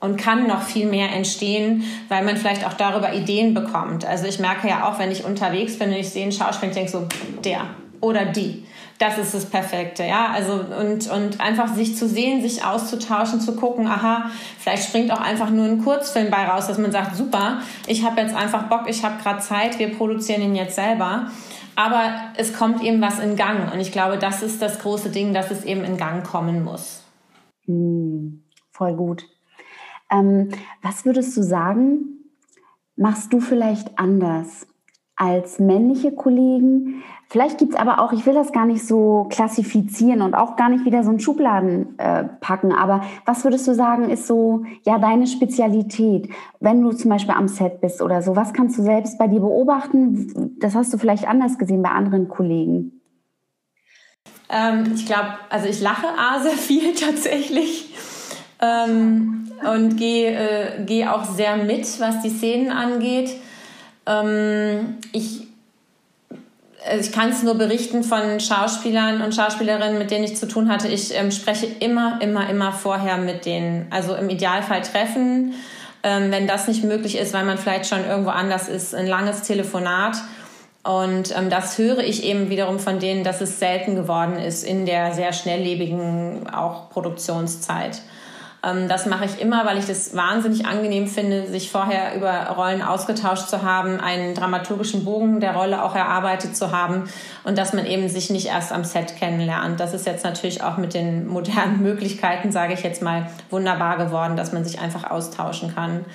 und 0.00 0.16
kann 0.16 0.46
noch 0.46 0.62
viel 0.62 0.86
mehr 0.86 1.12
entstehen, 1.12 1.84
weil 2.08 2.24
man 2.24 2.36
vielleicht 2.36 2.66
auch 2.66 2.72
darüber 2.72 3.12
Ideen 3.12 3.54
bekommt. 3.54 4.04
Also 4.04 4.26
ich 4.26 4.38
merke 4.38 4.68
ja 4.68 4.88
auch, 4.88 4.98
wenn 4.98 5.10
ich 5.10 5.24
unterwegs 5.24 5.78
bin 5.78 5.90
und 5.90 5.96
ich 5.96 6.08
sehe 6.08 6.22
einen 6.22 6.32
Schauspieler, 6.32 6.70
ich 6.70 6.76
denke 6.76 6.90
so, 6.90 7.06
der 7.44 7.66
oder 8.00 8.24
die, 8.24 8.64
das 8.98 9.18
ist 9.18 9.34
das 9.34 9.44
Perfekte, 9.44 10.04
ja. 10.04 10.30
Also 10.32 10.64
und, 10.78 11.10
und 11.10 11.40
einfach 11.40 11.74
sich 11.74 11.96
zu 11.96 12.08
sehen, 12.08 12.40
sich 12.40 12.64
auszutauschen, 12.64 13.40
zu 13.40 13.54
gucken, 13.54 13.86
aha, 13.86 14.30
vielleicht 14.58 14.84
springt 14.88 15.10
auch 15.10 15.20
einfach 15.20 15.50
nur 15.50 15.66
ein 15.66 15.84
Kurzfilm 15.84 16.30
bei 16.30 16.46
raus, 16.46 16.66
dass 16.66 16.78
man 16.78 16.92
sagt, 16.92 17.16
super, 17.16 17.60
ich 17.86 18.04
habe 18.04 18.20
jetzt 18.20 18.34
einfach 18.34 18.64
Bock, 18.64 18.84
ich 18.88 19.04
habe 19.04 19.22
gerade 19.22 19.40
Zeit, 19.40 19.78
wir 19.78 19.94
produzieren 19.94 20.42
ihn 20.42 20.54
jetzt 20.54 20.76
selber. 20.76 21.26
Aber 21.76 22.12
es 22.36 22.52
kommt 22.52 22.82
eben 22.82 23.00
was 23.00 23.20
in 23.20 23.36
Gang 23.36 23.72
und 23.72 23.80
ich 23.80 23.92
glaube, 23.92 24.18
das 24.18 24.42
ist 24.42 24.60
das 24.60 24.80
große 24.80 25.10
Ding, 25.10 25.32
dass 25.32 25.50
es 25.50 25.64
eben 25.64 25.84
in 25.84 25.96
Gang 25.96 26.24
kommen 26.24 26.62
muss. 26.62 27.02
Hm, 27.70 28.42
voll 28.72 28.94
gut. 28.94 29.28
Ähm, 30.10 30.48
was 30.82 31.04
würdest 31.04 31.36
du 31.36 31.42
sagen, 31.42 32.32
machst 32.96 33.32
du 33.32 33.38
vielleicht 33.38 33.96
anders 33.96 34.66
als 35.14 35.60
männliche 35.60 36.10
Kollegen? 36.10 37.02
Vielleicht 37.28 37.58
gibt 37.58 37.74
es 37.74 37.78
aber 37.78 38.00
auch, 38.00 38.12
ich 38.12 38.26
will 38.26 38.34
das 38.34 38.50
gar 38.50 38.66
nicht 38.66 38.84
so 38.84 39.28
klassifizieren 39.30 40.20
und 40.20 40.34
auch 40.34 40.56
gar 40.56 40.68
nicht 40.68 40.84
wieder 40.84 41.04
so 41.04 41.10
einen 41.10 41.20
Schubladen 41.20 41.96
äh, 41.98 42.24
packen, 42.40 42.72
aber 42.72 43.02
was 43.24 43.44
würdest 43.44 43.68
du 43.68 43.74
sagen, 43.74 44.10
ist 44.10 44.26
so, 44.26 44.64
ja, 44.84 44.98
deine 44.98 45.28
Spezialität, 45.28 46.28
wenn 46.58 46.82
du 46.82 46.90
zum 46.90 47.08
Beispiel 47.08 47.36
am 47.36 47.46
Set 47.46 47.80
bist 47.80 48.02
oder 48.02 48.20
so? 48.20 48.34
Was 48.34 48.52
kannst 48.52 48.78
du 48.78 48.82
selbst 48.82 49.16
bei 49.16 49.28
dir 49.28 49.40
beobachten? 49.40 50.56
Das 50.58 50.74
hast 50.74 50.92
du 50.92 50.98
vielleicht 50.98 51.28
anders 51.28 51.56
gesehen 51.56 51.82
bei 51.82 51.90
anderen 51.90 52.26
Kollegen. 52.26 52.99
Ähm, 54.50 54.92
ich 54.94 55.06
glaube, 55.06 55.34
also 55.48 55.68
ich 55.68 55.80
lache 55.80 56.06
A 56.06 56.40
sehr 56.40 56.52
viel 56.52 56.94
tatsächlich 56.94 57.86
ähm, 58.60 59.50
und 59.62 59.96
gehe 59.96 60.30
äh, 60.30 60.84
geh 60.84 61.06
auch 61.06 61.24
sehr 61.24 61.56
mit, 61.56 62.00
was 62.00 62.22
die 62.22 62.30
Szenen 62.30 62.70
angeht. 62.70 63.30
Ähm, 64.06 64.98
ich 65.12 65.46
also 66.88 67.08
ich 67.08 67.12
kann 67.12 67.28
es 67.28 67.42
nur 67.42 67.56
berichten 67.56 68.02
von 68.02 68.40
Schauspielern 68.40 69.20
und 69.20 69.34
Schauspielerinnen, 69.34 69.98
mit 69.98 70.10
denen 70.10 70.24
ich 70.24 70.36
zu 70.36 70.48
tun 70.48 70.70
hatte. 70.70 70.88
Ich 70.88 71.14
ähm, 71.14 71.30
spreche 71.30 71.66
immer, 71.66 72.18
immer, 72.22 72.48
immer 72.48 72.72
vorher 72.72 73.18
mit 73.18 73.44
denen. 73.44 73.86
Also 73.90 74.14
im 74.14 74.30
Idealfall 74.30 74.80
treffen. 74.80 75.54
Ähm, 76.02 76.30
wenn 76.30 76.46
das 76.46 76.66
nicht 76.66 76.82
möglich 76.82 77.18
ist, 77.18 77.34
weil 77.34 77.44
man 77.44 77.58
vielleicht 77.58 77.86
schon 77.86 78.06
irgendwo 78.06 78.30
anders 78.30 78.70
ist, 78.70 78.94
ein 78.94 79.06
langes 79.06 79.42
Telefonat 79.42 80.16
und 80.82 81.36
ähm, 81.36 81.50
das 81.50 81.76
höre 81.76 81.98
ich 81.98 82.24
eben 82.24 82.48
wiederum 82.48 82.78
von 82.78 82.98
denen, 83.00 83.22
dass 83.22 83.40
es 83.40 83.58
selten 83.58 83.96
geworden 83.96 84.36
ist 84.36 84.64
in 84.64 84.86
der 84.86 85.12
sehr 85.12 85.32
schnelllebigen 85.32 86.48
auch 86.50 86.88
Produktionszeit. 86.88 88.00
Ähm, 88.62 88.88
das 88.88 89.04
mache 89.04 89.26
ich 89.26 89.40
immer, 89.40 89.66
weil 89.66 89.76
ich 89.76 89.86
das 89.86 90.16
wahnsinnig 90.16 90.64
angenehm 90.66 91.06
finde, 91.06 91.46
sich 91.48 91.70
vorher 91.70 92.14
über 92.14 92.46
Rollen 92.56 92.82
ausgetauscht 92.82 93.48
zu 93.48 93.62
haben, 93.62 94.00
einen 94.00 94.34
dramaturgischen 94.34 95.04
Bogen 95.04 95.40
der 95.40 95.54
Rolle 95.54 95.84
auch 95.84 95.94
erarbeitet 95.94 96.56
zu 96.56 96.72
haben 96.72 97.10
und 97.44 97.58
dass 97.58 97.74
man 97.74 97.84
eben 97.84 98.08
sich 98.08 98.30
nicht 98.30 98.46
erst 98.46 98.72
am 98.72 98.84
Set 98.84 99.16
kennenlernt. 99.16 99.80
Das 99.80 99.92
ist 99.92 100.06
jetzt 100.06 100.24
natürlich 100.24 100.62
auch 100.62 100.78
mit 100.78 100.94
den 100.94 101.26
modernen 101.26 101.82
Möglichkeiten, 101.82 102.52
sage 102.52 102.72
ich 102.72 102.82
jetzt 102.82 103.02
mal, 103.02 103.28
wunderbar 103.50 103.98
geworden, 103.98 104.36
dass 104.36 104.52
man 104.52 104.64
sich 104.64 104.80
einfach 104.80 105.10
austauschen 105.10 105.74
kann. 105.74 106.06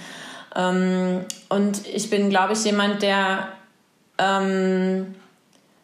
Ähm, 0.56 1.22
und 1.50 1.86
ich 1.88 2.10
bin, 2.10 2.32
glaube 2.32 2.54
ich, 2.54 2.64
jemand, 2.64 3.02
der 3.02 3.48
ähm, 4.18 5.16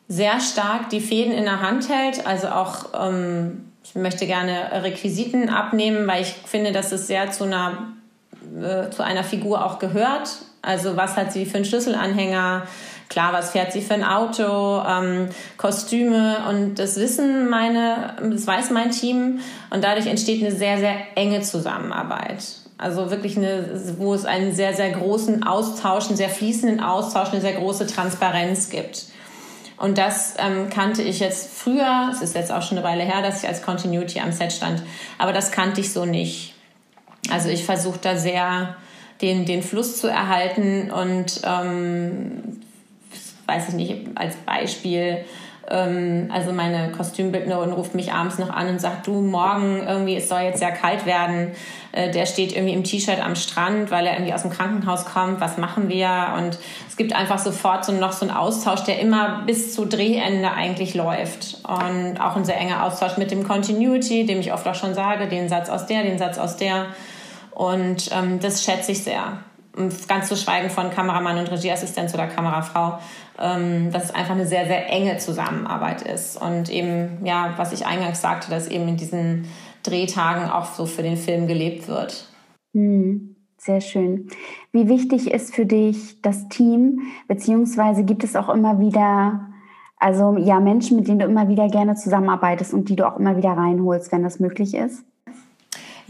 sehr 0.07 0.39
stark 0.39 0.89
die 0.89 0.99
Fäden 0.99 1.33
in 1.33 1.45
der 1.45 1.61
Hand 1.61 1.89
hält. 1.89 2.25
Also 2.27 2.47
auch, 2.47 2.87
ähm, 2.93 3.71
ich 3.83 3.95
möchte 3.95 4.25
gerne 4.25 4.83
Requisiten 4.83 5.49
abnehmen, 5.49 6.07
weil 6.07 6.21
ich 6.21 6.33
finde, 6.45 6.71
dass 6.71 6.91
es 6.91 7.07
sehr 7.07 7.31
zu 7.31 7.45
einer, 7.45 7.93
äh, 8.61 8.89
zu 8.89 9.03
einer 9.03 9.23
Figur 9.23 9.65
auch 9.65 9.79
gehört. 9.79 10.29
Also 10.61 10.97
was 10.97 11.15
hat 11.15 11.31
sie 11.31 11.45
für 11.45 11.57
einen 11.57 11.65
Schlüsselanhänger? 11.65 12.63
Klar, 13.09 13.33
was 13.33 13.51
fährt 13.51 13.73
sie 13.73 13.81
für 13.81 13.93
ein 13.93 14.05
Auto, 14.05 14.81
ähm, 14.87 15.29
Kostüme 15.57 16.45
und 16.47 16.75
das 16.75 16.95
wissen 16.97 17.49
meine, 17.49 18.15
das 18.21 18.47
weiß 18.47 18.69
mein 18.69 18.91
Team 18.91 19.39
und 19.69 19.83
dadurch 19.83 20.07
entsteht 20.07 20.41
eine 20.41 20.55
sehr, 20.55 20.77
sehr 20.77 20.95
enge 21.15 21.41
Zusammenarbeit. 21.41 22.60
Also 22.81 23.11
wirklich 23.11 23.37
eine, 23.37 23.79
wo 23.97 24.13
es 24.13 24.25
einen 24.25 24.53
sehr, 24.53 24.73
sehr 24.73 24.89
großen 24.89 25.43
Austausch, 25.43 26.07
einen 26.07 26.17
sehr 26.17 26.29
fließenden 26.29 26.79
Austausch, 26.79 27.29
eine 27.29 27.39
sehr 27.39 27.53
große 27.53 27.85
Transparenz 27.85 28.69
gibt. 28.69 29.05
Und 29.77 29.97
das 29.99 30.33
ähm, 30.39 30.69
kannte 30.69 31.03
ich 31.03 31.19
jetzt 31.19 31.49
früher, 31.55 32.09
es 32.11 32.21
ist 32.21 32.35
jetzt 32.35 32.51
auch 32.51 32.63
schon 32.63 32.79
eine 32.79 32.85
Weile 32.85 33.03
her, 33.03 33.21
dass 33.21 33.43
ich 33.43 33.49
als 33.49 33.61
Continuity 33.61 34.19
am 34.19 34.31
Set 34.31 34.51
stand, 34.51 34.81
aber 35.17 35.31
das 35.31 35.51
kannte 35.51 35.81
ich 35.81 35.93
so 35.93 36.05
nicht. 36.05 36.55
Also 37.31 37.49
ich 37.49 37.65
versuche 37.65 37.99
da 38.01 38.15
sehr 38.15 38.75
den, 39.21 39.45
den 39.45 39.61
Fluss 39.61 39.97
zu 39.97 40.07
erhalten 40.07 40.91
und 40.91 41.41
ähm, 41.43 42.61
weiß 43.45 43.69
ich 43.69 43.73
nicht, 43.75 44.07
als 44.15 44.35
Beispiel 44.37 45.23
ähm, 45.71 46.29
also 46.31 46.51
meine 46.51 46.91
Kostümbildnerin 46.91 47.71
ruft 47.71 47.95
mich 47.95 48.11
abends 48.11 48.37
noch 48.37 48.49
an 48.49 48.67
und 48.67 48.81
sagt, 48.81 49.07
du, 49.07 49.21
morgen 49.21 49.81
irgendwie, 49.87 50.17
es 50.17 50.27
soll 50.27 50.41
jetzt 50.41 50.59
sehr 50.59 50.71
kalt 50.71 51.05
werden. 51.05 51.51
Äh, 51.93 52.11
der 52.11 52.25
steht 52.25 52.53
irgendwie 52.53 52.73
im 52.73 52.83
T-Shirt 52.83 53.23
am 53.23 53.35
Strand, 53.35 53.89
weil 53.89 54.05
er 54.05 54.13
irgendwie 54.13 54.33
aus 54.33 54.41
dem 54.41 54.51
Krankenhaus 54.51 55.05
kommt. 55.05 55.39
Was 55.39 55.57
machen 55.57 55.87
wir? 55.87 56.33
Und 56.37 56.59
es 56.89 56.97
gibt 56.97 57.13
einfach 57.13 57.39
sofort 57.39 57.85
so 57.85 57.93
noch 57.93 58.11
so 58.11 58.25
einen 58.25 58.35
Austausch, 58.35 58.81
der 58.81 58.99
immer 58.99 59.43
bis 59.45 59.73
zu 59.73 59.85
Drehende 59.85 60.51
eigentlich 60.51 60.93
läuft. 60.93 61.59
Und 61.63 62.19
auch 62.19 62.35
ein 62.35 62.45
sehr 62.45 62.57
enger 62.57 62.83
Austausch 62.83 63.17
mit 63.17 63.31
dem 63.31 63.47
Continuity, 63.47 64.25
dem 64.25 64.39
ich 64.41 64.51
oft 64.51 64.67
auch 64.67 64.75
schon 64.75 64.93
sage, 64.93 65.27
den 65.27 65.47
Satz 65.47 65.69
aus 65.69 65.85
der, 65.85 66.03
den 66.03 66.17
Satz 66.17 66.37
aus 66.37 66.57
der. 66.57 66.87
Und 67.51 68.09
ähm, 68.11 68.39
das 68.41 68.63
schätze 68.63 68.91
ich 68.91 69.03
sehr. 69.03 69.39
Ganz 70.07 70.27
zu 70.27 70.35
schweigen 70.35 70.69
von 70.69 70.91
Kameramann 70.91 71.37
und 71.37 71.49
Regieassistenz 71.49 72.13
oder 72.13 72.27
Kamerafrau 72.27 72.99
ähm, 73.41 73.91
dass 73.91 74.05
es 74.05 74.15
einfach 74.15 74.35
eine 74.35 74.45
sehr, 74.45 74.65
sehr 74.65 74.89
enge 74.89 75.17
Zusammenarbeit 75.17 76.03
ist. 76.03 76.39
Und 76.39 76.69
eben, 76.69 77.25
ja, 77.25 77.53
was 77.57 77.73
ich 77.73 77.85
eingangs 77.85 78.21
sagte, 78.21 78.49
dass 78.49 78.67
eben 78.67 78.87
in 78.87 78.97
diesen 78.97 79.45
Drehtagen 79.83 80.49
auch 80.49 80.65
so 80.65 80.85
für 80.85 81.01
den 81.01 81.17
Film 81.17 81.47
gelebt 81.47 81.87
wird. 81.87 82.27
Hm, 82.73 83.35
sehr 83.57 83.81
schön. 83.81 84.27
Wie 84.71 84.87
wichtig 84.87 85.31
ist 85.31 85.55
für 85.55 85.65
dich 85.65 86.21
das 86.21 86.47
Team, 86.49 87.01
beziehungsweise 87.27 88.03
gibt 88.03 88.23
es 88.23 88.35
auch 88.35 88.49
immer 88.49 88.79
wieder, 88.79 89.49
also 89.97 90.37
ja, 90.37 90.59
Menschen, 90.59 90.97
mit 90.97 91.07
denen 91.07 91.19
du 91.19 91.25
immer 91.25 91.47
wieder 91.47 91.67
gerne 91.67 91.95
zusammenarbeitest 91.95 92.73
und 92.73 92.89
die 92.89 92.95
du 92.95 93.07
auch 93.07 93.17
immer 93.17 93.37
wieder 93.37 93.51
reinholst, 93.51 94.11
wenn 94.11 94.23
das 94.23 94.39
möglich 94.39 94.75
ist? 94.75 95.03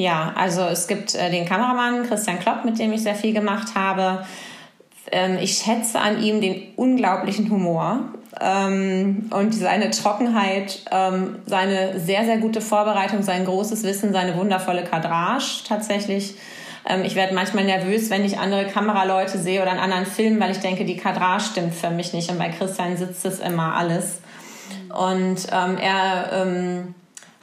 Ja, 0.02 0.34
also 0.36 0.64
es 0.64 0.88
gibt 0.88 1.14
äh, 1.14 1.30
den 1.30 1.46
Kameramann 1.46 2.08
Christian 2.08 2.40
Klopp, 2.40 2.66
mit 2.66 2.80
dem 2.80 2.92
ich 2.92 3.04
sehr 3.04 3.14
viel 3.14 3.36
gemacht 3.36 3.76
habe. 3.76 4.26
Ähm, 5.12 5.38
ich 5.40 5.60
schätze 5.60 6.00
an 6.00 6.24
ihm 6.24 6.42
den 6.42 6.74
unglaublichen 6.76 7.52
Humor 7.52 8.00
ähm, 8.40 9.30
und 9.30 9.54
seine 9.54 9.92
Trockenheit, 9.92 10.86
ähm, 10.92 11.36
seine 11.46 12.00
sehr, 12.00 12.26
sehr 12.26 12.40
gute 12.40 12.62
Vorbereitung, 12.62 13.22
sein 13.22 13.46
großes 13.46 13.84
Wissen, 13.84 14.12
seine 14.12 14.36
wundervolle 14.38 14.84
Kadrage 14.84 15.44
tatsächlich. 15.68 16.34
Ähm, 16.90 17.04
ich 17.04 17.14
werde 17.14 17.36
manchmal 17.36 17.66
nervös, 17.66 18.10
wenn 18.10 18.26
ich 18.26 18.40
andere 18.40 18.66
Kameraleute 18.66 19.38
sehe 19.38 19.62
oder 19.62 19.70
einen 19.70 19.82
anderen 19.82 20.08
Film, 20.08 20.40
weil 20.40 20.50
ich 20.50 20.62
denke, 20.62 20.84
die 20.84 20.98
Kadrage 20.98 21.44
stimmt 21.44 21.76
für 21.76 21.92
mich 21.92 22.12
nicht. 22.12 22.32
Und 22.32 22.40
bei 22.40 22.50
Christian 22.50 22.98
sitzt 22.98 23.24
es 23.24 23.40
immer 23.40 23.76
alles. 23.76 24.20
Und 24.90 25.46
ähm, 25.52 25.78
er 25.78 26.32
ähm, 26.34 26.96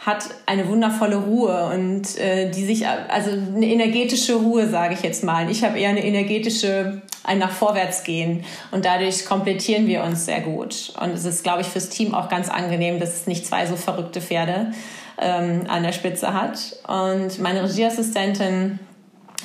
hat 0.09 0.25
eine 0.47 0.67
wundervolle 0.69 1.17
Ruhe 1.17 1.71
und 1.73 2.17
äh, 2.19 2.51
die 2.51 2.65
sich, 2.65 2.89
also 2.89 3.31
eine 3.31 3.67
energetische 3.67 4.37
Ruhe, 4.37 4.69
sage 4.69 4.95
ich 4.95 5.03
jetzt 5.03 5.23
mal. 5.23 5.51
Ich 5.51 5.63
habe 5.63 5.79
eher 5.79 5.91
eine 5.91 6.05
energetische, 6.05 7.03
ein 7.25 7.39
nach 7.39 7.51
vorwärts 7.51 8.05
gehen 8.05 8.45
und 8.71 8.87
dadurch 8.87 9.27
komplettieren 9.27 9.87
wir 9.87 10.03
uns 10.03 10.25
sehr 10.25 10.41
gut. 10.41 10.95
Und 11.01 11.11
es 11.11 11.27
ist, 11.27 11.45
glaube 11.45 11.61
ich, 11.61 11.67
fürs 11.67 11.91
Team 11.91 12.15
auch 12.15 12.31
ganz 12.31 12.49
angenehm, 12.49 12.99
dass 12.99 13.15
es 13.15 13.27
nicht 13.27 13.47
zwei 13.47 13.67
so 13.67 13.77
verrückte 13.77 14.23
Pferde 14.23 14.73
ähm, 15.21 15.67
an 15.69 15.83
der 15.83 15.93
Spitze 15.93 16.33
hat. 16.33 16.59
Und 16.89 17.39
meine 17.39 17.63
Regieassistentin 17.63 18.79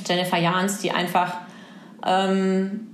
Jennifer 0.07 0.37
Jans, 0.37 0.79
die 0.79 0.91
einfach 0.91 1.33
ähm, 2.07 2.87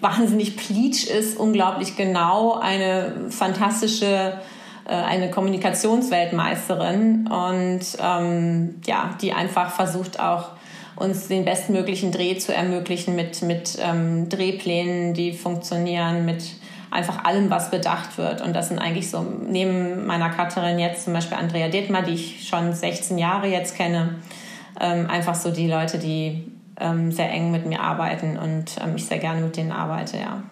wahnsinnig 0.00 0.56
pleatsch 0.56 1.06
ist, 1.06 1.38
unglaublich 1.38 1.96
genau, 1.96 2.54
eine 2.54 3.30
fantastische 3.30 4.40
äh, 4.86 4.94
eine 4.94 5.30
Kommunikationsweltmeisterin 5.30 7.28
und 7.28 7.80
ähm, 8.00 8.80
ja, 8.86 9.10
die 9.20 9.32
einfach 9.32 9.70
versucht 9.70 10.20
auch 10.20 10.50
uns 10.96 11.28
den 11.28 11.44
bestmöglichen 11.44 12.12
Dreh 12.12 12.36
zu 12.38 12.54
ermöglichen 12.54 13.16
mit, 13.16 13.42
mit 13.42 13.78
ähm, 13.80 14.28
Drehplänen, 14.28 15.14
die 15.14 15.32
funktionieren, 15.32 16.24
mit 16.24 16.44
einfach 16.90 17.24
allem, 17.24 17.50
was 17.50 17.70
bedacht 17.70 18.18
wird. 18.18 18.42
Und 18.42 18.54
das 18.54 18.68
sind 18.68 18.78
eigentlich 18.78 19.10
so, 19.10 19.24
neben 19.48 20.06
meiner 20.06 20.30
Cutterin 20.30 20.78
jetzt 20.78 21.04
zum 21.04 21.14
Beispiel 21.14 21.38
Andrea 21.38 21.68
Detmar, 21.68 22.02
die 22.02 22.12
ich 22.12 22.46
schon 22.48 22.72
16 22.72 23.18
Jahre 23.18 23.48
jetzt 23.48 23.76
kenne, 23.76 24.16
ähm, 24.80 25.08
einfach 25.08 25.34
so 25.34 25.50
die 25.50 25.68
Leute, 25.68 25.98
die 25.98 26.44
ähm, 26.78 27.10
sehr 27.10 27.30
eng 27.30 27.50
mit 27.50 27.66
mir 27.66 27.80
arbeiten 27.80 28.36
und 28.36 28.76
ähm, 28.82 28.96
ich 28.96 29.06
sehr 29.06 29.18
gerne 29.18 29.40
mit 29.40 29.56
denen 29.56 29.72
arbeite, 29.72 30.18
ja. 30.18 30.42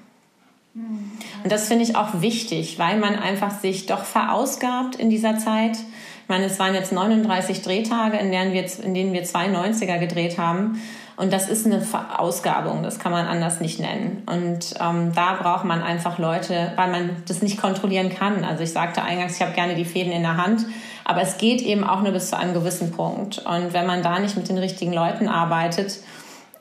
Und 0.75 1.51
das 1.51 1.69
finde 1.69 1.85
ich 1.85 1.97
auch 1.97 2.21
wichtig, 2.21 2.79
weil 2.79 2.99
man 2.99 3.17
einfach 3.17 3.51
sich 3.51 3.87
doch 3.87 4.05
verausgabt 4.05 4.97
in 4.97 5.11
dieser 5.11 5.39
Zeit. 5.39 5.77
Ich 5.77 6.29
meine, 6.29 6.45
es 6.45 6.59
waren 6.59 6.75
jetzt 6.75 6.93
39 6.93 7.63
Drehtage, 7.63 8.17
in 8.19 8.31
denen 8.31 8.53
wir, 8.53 8.65
in 8.85 8.95
denen 8.95 9.13
wir 9.13 9.25
zwei 9.25 9.47
90er 9.47 9.99
gedreht 9.99 10.39
haben. 10.39 10.81
Und 11.17 11.35
das 11.35 11.51
ist 11.51 11.67
eine 11.67 11.83
Verausgabung, 11.83 12.83
das 12.83 12.99
kann 12.99 13.13
man 13.13 13.27
anders 13.27 13.61
nicht 13.61 13.79
nennen. 13.79 14.23
Und 14.25 14.75
ähm, 14.81 15.13
da 15.15 15.35
braucht 15.35 15.67
man 15.67 15.83
einfach 15.83 16.19
Leute, 16.19 16.73
weil 16.77 16.91
man 16.91 17.17
das 17.29 17.43
nicht 17.43 17.61
kontrollieren 17.61 18.09
kann. 18.09 18.43
Also 18.43 18.63
ich 18.63 18.73
sagte 18.73 19.03
eingangs, 19.03 19.37
ich 19.37 19.43
habe 19.43 19.53
gerne 19.53 19.75
die 19.75 19.85
Fäden 19.85 20.13
in 20.13 20.23
der 20.23 20.39
Hand, 20.39 20.65
aber 21.05 21.21
es 21.21 21.37
geht 21.37 21.61
eben 21.61 21.85
auch 21.85 22.01
nur 22.01 22.13
bis 22.13 22.31
zu 22.31 22.39
einem 22.39 22.55
gewissen 22.55 22.93
Punkt. 22.93 23.39
Und 23.41 23.75
wenn 23.75 23.87
man 23.87 24.03
da 24.03 24.19
nicht 24.19 24.35
mit 24.37 24.49
den 24.49 24.57
richtigen 24.57 24.95
Leuten 24.95 25.29
arbeitet, 25.29 25.99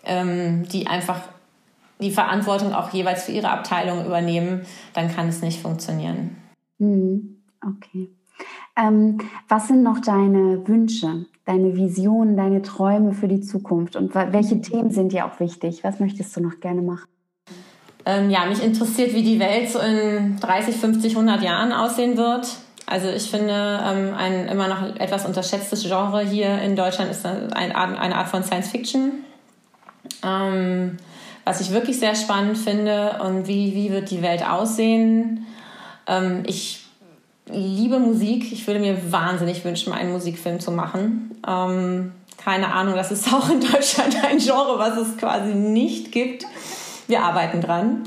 ähm, 0.04 0.68
die 0.68 0.88
einfach 0.88 1.22
die 2.02 2.12
Verantwortung 2.12 2.74
auch 2.74 2.92
jeweils 2.92 3.24
für 3.24 3.32
ihre 3.32 3.50
Abteilung 3.50 4.06
übernehmen, 4.06 4.62
dann 4.94 5.14
kann 5.14 5.28
es 5.28 5.42
nicht 5.42 5.62
funktionieren. 5.62 6.38
Mhm. 6.78 7.38
Okay. 7.66 8.10
Ähm, 8.78 9.18
was 9.50 9.68
sind 9.68 9.84
noch 9.84 10.00
deine 10.00 10.66
Wünsche, 10.68 11.26
deine 11.46 11.76
Visionen, 11.76 12.38
deine 12.38 12.62
Träume 12.62 13.14
für 13.14 13.28
die 13.28 13.42
Zukunft 13.42 13.96
und 13.96 14.16
welche. 14.16 14.62
Themen 14.62 14.92
sind 14.92 15.12
dir 15.12 15.26
auch 15.26 15.40
wichtig? 15.40 15.84
Was 15.84 16.00
möchtest 16.00 16.36
du 16.36 16.42
noch 16.42 16.60
gerne 16.62 16.82
machen? 16.82 17.08
Ähm, 18.06 18.30
ja, 18.30 18.46
mich 18.46 18.64
interessiert, 18.64 19.14
wie 19.14 19.24
die 19.24 19.40
Welt 19.40 19.70
so 19.70 19.80
in 19.80 20.38
30, 20.40 20.76
50, 20.76 21.12
100 21.16 21.44
Jahren 21.44 21.74
aussehen 21.74 22.16
wird. 22.16 22.48
Also 22.86 23.10
ich 23.10 23.30
finde, 23.30 23.54
ähm, 23.54 24.14
ein 24.18 24.48
immer 24.48 24.68
noch 24.68 24.96
etwas 24.96 25.26
unterschätztes 25.26 25.84
Genre 25.84 26.22
hier 26.22 26.60
in 26.62 26.76
Deutschland 26.76 27.12
ist 27.12 27.26
eine, 27.26 27.54
eine 27.56 28.16
Art 28.16 28.30
von 28.30 28.44
Science 28.44 28.70
Fiction. 28.70 29.24
Ähm, 30.24 30.98
was 31.46 31.62
ich 31.62 31.72
wirklich 31.72 32.00
sehr 32.00 32.16
spannend 32.16 32.58
finde 32.58 33.20
und 33.24 33.48
wie, 33.48 33.74
wie 33.76 33.92
wird 33.92 34.12
die 34.12 34.22
Welt 34.22 34.48
aussehen. 34.48 35.46
Ähm, 36.08 36.44
ich 36.46 36.86
liebe 37.48 38.00
Musik. 38.00 38.52
Ich 38.52 38.68
würde 38.68 38.80
mir 38.80 39.12
wahnsinnig 39.12 39.66
wünschen, 39.66 39.94
einen 39.94 40.12
Musikfilm 40.12 40.60
zu 40.60 40.72
machen. 40.72 41.32
Ähm, 41.48 42.12
keine 42.38 42.74
Ahnung, 42.74 42.96
das 42.96 43.12
ist 43.12 43.34
auch 43.34 43.50
in 43.50 43.60
Deutschland 43.60 44.16
ein 44.24 44.38
Genre, 44.38 44.78
was 44.78 44.98
es 44.98 45.18
quasi 45.18 45.54
nicht 45.54 46.12
gibt. 46.12 46.46
Wir 47.08 47.24
arbeiten 47.24 47.62
dran. 47.62 48.04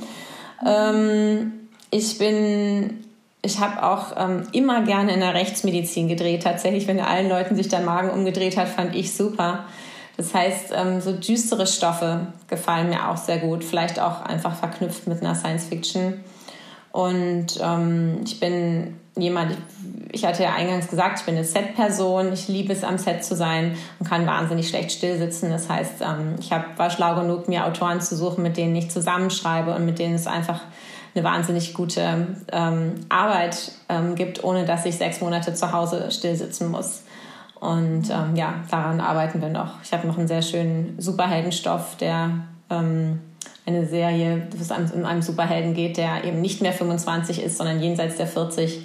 Ähm, 0.65 1.53
ich 1.91 2.19
bin 2.19 3.03
ich 3.45 3.59
habe 3.59 3.83
auch 3.83 4.13
ähm, 4.17 4.47
immer 4.53 4.83
gerne 4.83 5.13
in 5.13 5.21
der 5.21 5.35
Rechtsmedizin 5.35 6.07
gedreht. 6.07 6.45
Tatsächlich, 6.45 6.87
wenn 6.87 7.01
allen 7.01 7.29
Leuten 7.29 7.57
sich 7.57 7.69
der 7.69 7.81
Magen 7.81 8.11
umgedreht 8.11 8.57
hat, 8.57 8.69
fand 8.69 8.95
ich 8.95 9.13
super. 9.13 9.65
Das 10.23 10.35
heißt, 10.35 10.73
ähm, 10.73 11.01
so 11.01 11.13
düstere 11.13 11.67
Stoffe 11.67 12.29
gefallen 12.47 12.91
mir 12.91 13.09
auch 13.09 13.17
sehr 13.17 13.39
gut. 13.39 13.65
Vielleicht 13.65 13.99
auch 13.99 14.23
einfach 14.23 14.55
verknüpft 14.55 15.09
mit 15.09 15.21
einer 15.21 15.35
Science 15.35 15.65
Fiction. 15.65 16.21
Und 16.93 17.59
ähm, 17.61 18.21
ich 18.25 18.39
bin 18.39 19.01
jemand, 19.17 19.57
ich 20.13 20.25
hatte 20.25 20.45
ja 20.45 20.55
eingangs 20.55 20.87
gesagt, 20.87 21.19
ich 21.19 21.27
bin 21.27 21.35
eine 21.35 21.45
Set-Person. 21.45 22.33
Ich 22.33 22.47
liebe 22.47 22.73
es, 22.73 22.85
am 22.85 22.99
Set 22.99 23.25
zu 23.25 23.35
sein 23.35 23.77
und 23.99 24.09
kann 24.09 24.25
wahnsinnig 24.25 24.69
schlecht 24.69 24.93
stillsitzen. 24.93 25.51
Das 25.51 25.69
heißt, 25.69 26.03
ähm, 26.03 26.37
ich 26.39 26.53
hab, 26.53 26.79
war 26.79 26.91
schlau 26.91 27.17
genug, 27.17 27.49
mir 27.49 27.67
Autoren 27.67 28.01
zu 28.01 28.15
suchen, 28.15 28.45
mit 28.45 28.57
denen 28.57 28.77
ich 28.77 28.93
zusammenschreibe 28.93 29.75
und 29.75 29.85
mit 29.85 29.99
denen 29.99 30.15
es 30.15 30.29
einfach 30.29 30.61
eine 31.17 31.25
wahnsinnig 31.25 31.75
gute 31.75 32.29
ähm, 32.53 32.95
Arbeit 33.09 33.73
ähm, 33.89 34.15
gibt, 34.15 34.45
ohne 34.45 34.67
dass 34.67 34.87
ich 34.87 34.97
sechs 34.97 35.21
Monate 35.21 35.53
zu 35.53 35.73
Hause 35.73 36.13
stillsitzen 36.13 36.71
muss. 36.71 37.03
Und 37.63 38.11
ähm, 38.11 38.35
ja, 38.35 38.55
daran 38.73 39.01
arbeiten 39.01 39.41
wir 39.41 39.49
noch. 39.49 39.81
Ich 39.85 39.93
habe 39.93 40.09
noch 40.09 40.19
einen 40.19 40.27
sehr 40.27 40.43
schönen 40.43 40.97
Superheldenstoff, 40.99 41.97
der 41.97 42.31
ähm, 42.69 43.21
eine 43.65 43.87
Serie, 43.87 44.49
wo 44.51 44.61
es 44.61 44.93
um 44.93 45.05
einen 45.05 45.23
Superhelden 45.23 45.73
geht, 45.73 45.97
der 45.97 46.25
eben 46.25 46.41
nicht 46.41 46.61
mehr 46.61 46.73
25 46.73 47.41
ist, 47.41 47.59
sondern 47.59 47.81
jenseits 47.81 48.17
der 48.17 48.27
40. 48.27 48.85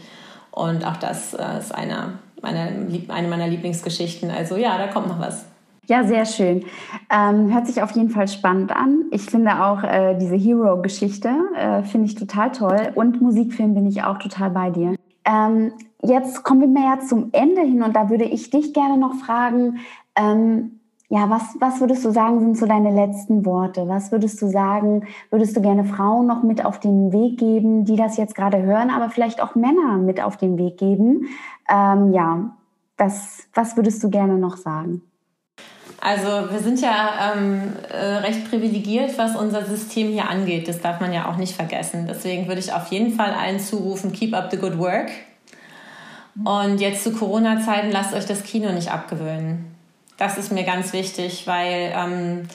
Und 0.51 0.85
auch 0.85 0.97
das 0.97 1.33
äh, 1.33 1.57
ist 1.57 1.73
eine 1.73 2.19
meiner, 2.43 2.69
eine 3.07 3.27
meiner 3.27 3.47
Lieblingsgeschichten. 3.47 4.29
Also 4.29 4.57
ja, 4.57 4.77
da 4.77 4.85
kommt 4.85 5.07
noch 5.07 5.19
was. 5.19 5.45
Ja, 5.87 6.03
sehr 6.03 6.27
schön. 6.27 6.63
Ähm, 7.11 7.51
hört 7.51 7.65
sich 7.65 7.81
auf 7.81 7.89
jeden 7.93 8.11
Fall 8.11 8.27
spannend 8.27 8.71
an. 8.71 9.05
Ich 9.09 9.23
finde 9.23 9.63
auch 9.63 9.81
äh, 9.81 10.15
diese 10.19 10.35
Hero-Geschichte 10.35 11.31
äh, 11.57 11.81
finde 11.81 12.05
ich 12.05 12.13
total 12.13 12.51
toll. 12.51 12.91
Und 12.93 13.23
Musikfilm 13.23 13.73
bin 13.73 13.87
ich 13.87 14.03
auch 14.03 14.19
total 14.19 14.51
bei 14.51 14.69
dir. 14.69 14.93
Ähm, 15.27 15.73
jetzt 16.01 16.43
kommen 16.43 16.61
wir 16.61 16.67
mehr 16.67 16.99
zum 17.01 17.29
Ende 17.33 17.61
hin 17.61 17.83
und 17.83 17.95
da 17.95 18.09
würde 18.09 18.23
ich 18.23 18.49
dich 18.49 18.73
gerne 18.73 18.97
noch 18.97 19.15
fragen, 19.15 19.79
ähm, 20.15 20.79
ja, 21.09 21.29
was, 21.29 21.55
was 21.59 21.79
würdest 21.79 22.03
du 22.03 22.11
sagen, 22.11 22.39
sind 22.39 22.57
so 22.57 22.65
deine 22.65 22.91
letzten 22.91 23.45
Worte? 23.45 23.87
Was 23.87 24.11
würdest 24.11 24.41
du 24.41 24.47
sagen, 24.47 25.07
würdest 25.29 25.55
du 25.55 25.61
gerne 25.61 25.85
Frauen 25.85 26.27
noch 26.27 26.43
mit 26.43 26.65
auf 26.65 26.79
den 26.79 27.13
Weg 27.13 27.39
geben, 27.39 27.85
die 27.85 27.95
das 27.95 28.17
jetzt 28.17 28.35
gerade 28.35 28.61
hören, 28.61 28.89
aber 28.89 29.09
vielleicht 29.09 29.41
auch 29.41 29.55
Männer 29.55 29.97
mit 29.97 30.21
auf 30.21 30.35
den 30.35 30.57
Weg 30.57 30.77
geben? 30.77 31.27
Ähm, 31.69 32.11
ja, 32.11 32.57
das, 32.97 33.47
was 33.53 33.77
würdest 33.77 34.03
du 34.03 34.09
gerne 34.09 34.37
noch 34.37 34.57
sagen? 34.57 35.01
Also 35.99 36.51
wir 36.51 36.59
sind 36.59 36.79
ja 36.79 37.33
ähm, 37.33 37.73
äh, 37.89 37.97
recht 37.97 38.49
privilegiert, 38.49 39.17
was 39.17 39.35
unser 39.35 39.65
System 39.65 40.09
hier 40.09 40.29
angeht. 40.29 40.67
Das 40.67 40.79
darf 40.79 40.99
man 40.99 41.11
ja 41.11 41.27
auch 41.27 41.37
nicht 41.37 41.55
vergessen. 41.55 42.05
Deswegen 42.07 42.47
würde 42.47 42.59
ich 42.59 42.71
auf 42.71 42.87
jeden 42.91 43.13
Fall 43.13 43.33
allen 43.33 43.59
zurufen, 43.59 44.11
keep 44.11 44.35
up 44.35 44.51
the 44.51 44.57
good 44.57 44.77
work. 44.77 45.09
Und 46.45 46.79
jetzt 46.79 47.03
zu 47.03 47.13
Corona-Zeiten 47.13 47.91
lasst 47.91 48.13
euch 48.13 48.25
das 48.25 48.43
Kino 48.43 48.71
nicht 48.71 48.91
abgewöhnen. 48.91 49.65
Das 50.17 50.37
ist 50.37 50.51
mir 50.51 50.63
ganz 50.63 50.93
wichtig, 50.93 51.47
weil, 51.47 51.93
ähm, 51.95 52.47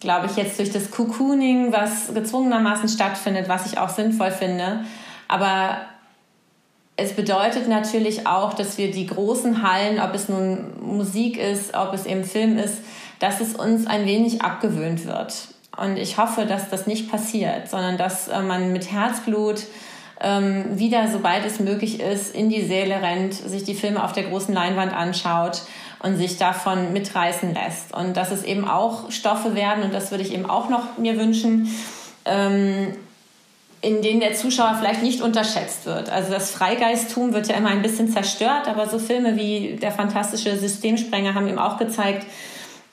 glaube 0.00 0.26
ich, 0.26 0.36
jetzt 0.36 0.58
durch 0.58 0.70
das 0.70 0.90
Cocooning, 0.90 1.72
was 1.72 2.14
gezwungenermaßen 2.14 2.88
stattfindet, 2.88 3.48
was 3.48 3.66
ich 3.66 3.78
auch 3.78 3.88
sinnvoll 3.88 4.30
finde, 4.30 4.80
aber 5.28 5.78
es 6.96 7.12
bedeutet 7.12 7.68
natürlich 7.68 8.26
auch, 8.26 8.54
dass 8.54 8.78
wir 8.78 8.90
die 8.90 9.06
großen 9.06 9.62
Hallen, 9.62 10.00
ob 10.00 10.14
es 10.14 10.28
nun 10.28 10.72
Musik 10.80 11.36
ist, 11.36 11.74
ob 11.74 11.92
es 11.92 12.06
eben 12.06 12.24
Film 12.24 12.58
ist, 12.58 12.78
dass 13.18 13.40
es 13.40 13.54
uns 13.54 13.86
ein 13.86 14.06
wenig 14.06 14.42
abgewöhnt 14.42 15.06
wird. 15.06 15.48
Und 15.76 15.98
ich 15.98 16.16
hoffe, 16.16 16.46
dass 16.46 16.70
das 16.70 16.86
nicht 16.86 17.10
passiert, 17.10 17.68
sondern 17.68 17.98
dass 17.98 18.28
äh, 18.28 18.40
man 18.40 18.72
mit 18.72 18.90
Herzblut 18.90 19.64
ähm, 20.20 20.78
wieder, 20.78 21.08
sobald 21.08 21.44
es 21.44 21.60
möglich 21.60 22.00
ist, 22.00 22.34
in 22.34 22.48
die 22.48 22.62
Säle 22.62 23.02
rennt, 23.02 23.34
sich 23.34 23.64
die 23.64 23.74
Filme 23.74 24.02
auf 24.02 24.12
der 24.12 24.24
großen 24.24 24.54
Leinwand 24.54 24.94
anschaut 24.94 25.62
und 26.02 26.16
sich 26.16 26.38
davon 26.38 26.94
mitreißen 26.94 27.52
lässt. 27.52 27.94
Und 27.94 28.16
dass 28.16 28.30
es 28.30 28.42
eben 28.42 28.66
auch 28.66 29.10
Stoffe 29.10 29.54
werden, 29.54 29.84
und 29.84 29.92
das 29.92 30.10
würde 30.10 30.24
ich 30.24 30.32
eben 30.32 30.48
auch 30.48 30.70
noch 30.70 30.96
mir 30.96 31.18
wünschen, 31.18 31.68
ähm, 32.24 32.94
in 33.86 34.02
denen 34.02 34.18
der 34.18 34.34
Zuschauer 34.34 34.74
vielleicht 34.80 35.04
nicht 35.04 35.22
unterschätzt 35.22 35.86
wird. 35.86 36.10
Also 36.10 36.32
das 36.32 36.50
Freigeisttum 36.50 37.32
wird 37.32 37.46
ja 37.46 37.54
immer 37.54 37.68
ein 37.68 37.82
bisschen 37.82 38.10
zerstört, 38.10 38.66
aber 38.66 38.88
so 38.88 38.98
Filme 38.98 39.36
wie 39.36 39.76
Der 39.80 39.92
fantastische 39.92 40.56
Systemsprenger 40.58 41.34
haben 41.34 41.46
eben 41.46 41.60
auch 41.60 41.78
gezeigt, 41.78 42.26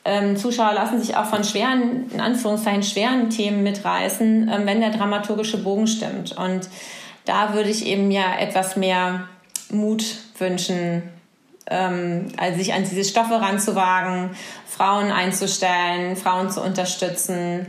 ähm, 0.05 0.37
Zuschauer 0.37 0.73
lassen 0.73 1.01
sich 1.01 1.17
auch 1.17 1.25
von 1.25 1.43
schweren, 1.43 2.11
in 2.11 2.21
Anführungszeichen 2.21 2.83
schweren 2.83 3.31
Themen 3.31 3.63
mitreißen, 3.63 4.51
ähm, 4.53 4.65
wenn 4.65 4.81
der 4.81 4.91
dramaturgische 4.91 5.63
Bogen 5.63 5.87
stimmt. 5.87 6.37
Und 6.37 6.69
da 7.25 7.55
würde 7.55 7.71
ich 7.71 7.87
eben 7.87 8.11
ja 8.11 8.37
etwas 8.37 8.75
mehr 8.75 9.27
Mut 9.71 10.03
wünschen, 10.37 11.01
ähm, 11.71 12.27
also 12.37 12.59
sich 12.59 12.71
an 12.71 12.83
diese 12.83 13.03
Stoffe 13.03 13.41
ranzuwagen, 13.41 14.29
Frauen 14.67 15.11
einzustellen, 15.11 16.15
Frauen 16.17 16.51
zu 16.51 16.61
unterstützen 16.61 17.65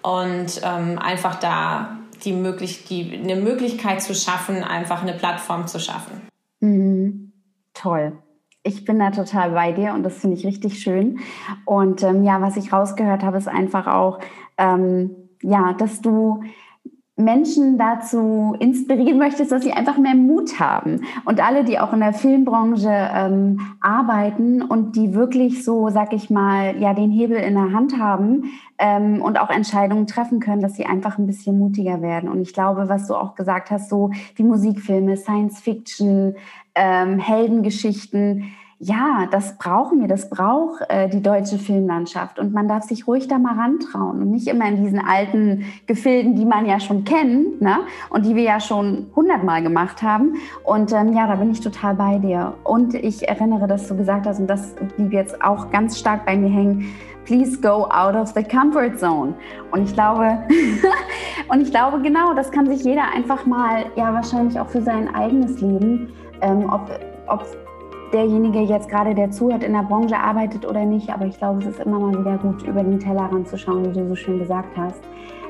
und 0.00 0.62
ähm, 0.64 0.98
einfach 0.98 1.34
da 1.34 1.98
die, 2.24 2.32
möglich 2.32 2.84
die 2.84 3.20
eine 3.22 3.36
Möglichkeit 3.36 4.02
zu 4.02 4.14
schaffen, 4.14 4.62
einfach 4.62 5.02
eine 5.02 5.12
Plattform 5.12 5.66
zu 5.66 5.78
schaffen. 5.78 6.20
Mhm. 6.60 7.32
Toll. 7.74 8.18
Ich 8.64 8.84
bin 8.84 8.98
da 8.98 9.10
total 9.10 9.50
bei 9.50 9.72
dir 9.72 9.92
und 9.94 10.04
das 10.04 10.18
finde 10.18 10.36
ich 10.36 10.46
richtig 10.46 10.80
schön. 10.80 11.18
Und 11.64 12.02
ähm, 12.02 12.22
ja, 12.22 12.40
was 12.40 12.56
ich 12.56 12.72
rausgehört 12.72 13.22
habe, 13.24 13.38
ist 13.38 13.48
einfach 13.48 13.88
auch, 13.88 14.20
ähm, 14.56 15.10
ja, 15.42 15.72
dass 15.72 16.00
du 16.00 16.44
Menschen 17.16 17.76
dazu 17.76 18.56
inspirieren 18.58 19.18
möchtest, 19.18 19.52
dass 19.52 19.62
sie 19.62 19.72
einfach 19.72 19.98
mehr 19.98 20.14
Mut 20.14 20.58
haben. 20.58 21.02
Und 21.26 21.44
alle, 21.44 21.62
die 21.62 21.78
auch 21.78 21.92
in 21.92 22.00
der 22.00 22.14
Filmbranche 22.14 22.88
ähm, 22.90 23.60
arbeiten 23.80 24.62
und 24.62 24.96
die 24.96 25.12
wirklich 25.12 25.62
so, 25.62 25.90
sag 25.90 26.14
ich 26.14 26.30
mal, 26.30 26.80
ja, 26.80 26.94
den 26.94 27.10
Hebel 27.10 27.36
in 27.36 27.54
der 27.54 27.72
Hand 27.72 27.98
haben 27.98 28.44
ähm, 28.78 29.20
und 29.20 29.38
auch 29.38 29.50
Entscheidungen 29.50 30.06
treffen 30.06 30.40
können, 30.40 30.62
dass 30.62 30.74
sie 30.74 30.86
einfach 30.86 31.18
ein 31.18 31.26
bisschen 31.26 31.58
mutiger 31.58 32.00
werden. 32.00 32.30
Und 32.30 32.40
ich 32.40 32.54
glaube, 32.54 32.88
was 32.88 33.06
du 33.06 33.14
auch 33.14 33.34
gesagt 33.34 33.70
hast, 33.70 33.90
so 33.90 34.10
wie 34.36 34.44
Musikfilme, 34.44 35.18
Science 35.18 35.60
Fiction, 35.60 36.36
ähm, 36.74 37.18
Heldengeschichten, 37.18 38.54
ja, 38.84 39.28
das 39.30 39.58
brauchen 39.58 40.00
wir, 40.00 40.08
das 40.08 40.28
braucht 40.28 40.82
äh, 40.88 41.08
die 41.08 41.22
deutsche 41.22 41.56
Filmlandschaft. 41.56 42.40
Und 42.40 42.52
man 42.52 42.66
darf 42.66 42.82
sich 42.82 43.06
ruhig 43.06 43.28
da 43.28 43.38
mal 43.38 43.54
rantrauen 43.54 44.20
und 44.20 44.32
nicht 44.32 44.48
immer 44.48 44.66
in 44.66 44.82
diesen 44.82 44.98
alten 44.98 45.66
Gefilden, 45.86 46.34
die 46.34 46.44
man 46.44 46.66
ja 46.66 46.80
schon 46.80 47.04
kennt 47.04 47.62
ne? 47.62 47.78
und 48.10 48.26
die 48.26 48.34
wir 48.34 48.42
ja 48.42 48.58
schon 48.58 49.06
hundertmal 49.14 49.62
gemacht 49.62 50.02
haben. 50.02 50.34
Und 50.64 50.92
ähm, 50.92 51.12
ja, 51.12 51.28
da 51.28 51.36
bin 51.36 51.52
ich 51.52 51.60
total 51.60 51.94
bei 51.94 52.18
dir. 52.18 52.54
Und 52.64 52.94
ich 52.94 53.28
erinnere, 53.28 53.68
dass 53.68 53.86
du 53.86 53.96
gesagt 53.96 54.26
hast, 54.26 54.40
und 54.40 54.48
das 54.48 54.74
blieb 54.96 55.12
jetzt 55.12 55.40
auch 55.44 55.70
ganz 55.70 55.96
stark 55.96 56.26
bei 56.26 56.36
mir 56.36 56.50
hängen, 56.50 56.92
please 57.24 57.60
go 57.60 57.84
out 57.84 58.16
of 58.16 58.32
the 58.34 58.42
comfort 58.42 58.98
zone. 58.98 59.32
Und 59.70 59.84
ich 59.84 59.94
glaube, 59.94 60.38
und 61.48 61.60
ich 61.60 61.70
glaube 61.70 62.00
genau, 62.00 62.34
das 62.34 62.50
kann 62.50 62.66
sich 62.66 62.82
jeder 62.82 63.04
einfach 63.14 63.46
mal, 63.46 63.84
ja, 63.94 64.12
wahrscheinlich 64.12 64.58
auch 64.58 64.68
für 64.68 64.82
sein 64.82 65.14
eigenes 65.14 65.60
Leben, 65.60 66.12
ähm, 66.40 66.68
ob, 66.68 66.90
ob 67.28 67.61
derjenige 68.12 68.60
jetzt 68.60 68.88
gerade, 68.88 69.14
der 69.14 69.30
zuhört, 69.30 69.62
in 69.62 69.72
der 69.72 69.82
Branche 69.82 70.16
arbeitet 70.16 70.66
oder 70.66 70.84
nicht. 70.84 71.10
Aber 71.10 71.26
ich 71.26 71.38
glaube, 71.38 71.60
es 71.60 71.66
ist 71.66 71.80
immer 71.80 71.98
mal 71.98 72.18
wieder 72.18 72.38
gut, 72.38 72.62
über 72.62 72.82
den 72.82 72.98
Tellerrand 72.98 73.48
zu 73.48 73.56
schauen, 73.56 73.84
wie 73.84 73.98
du 73.98 74.08
so 74.08 74.14
schön 74.14 74.38
gesagt 74.38 74.76
hast. 74.76 75.00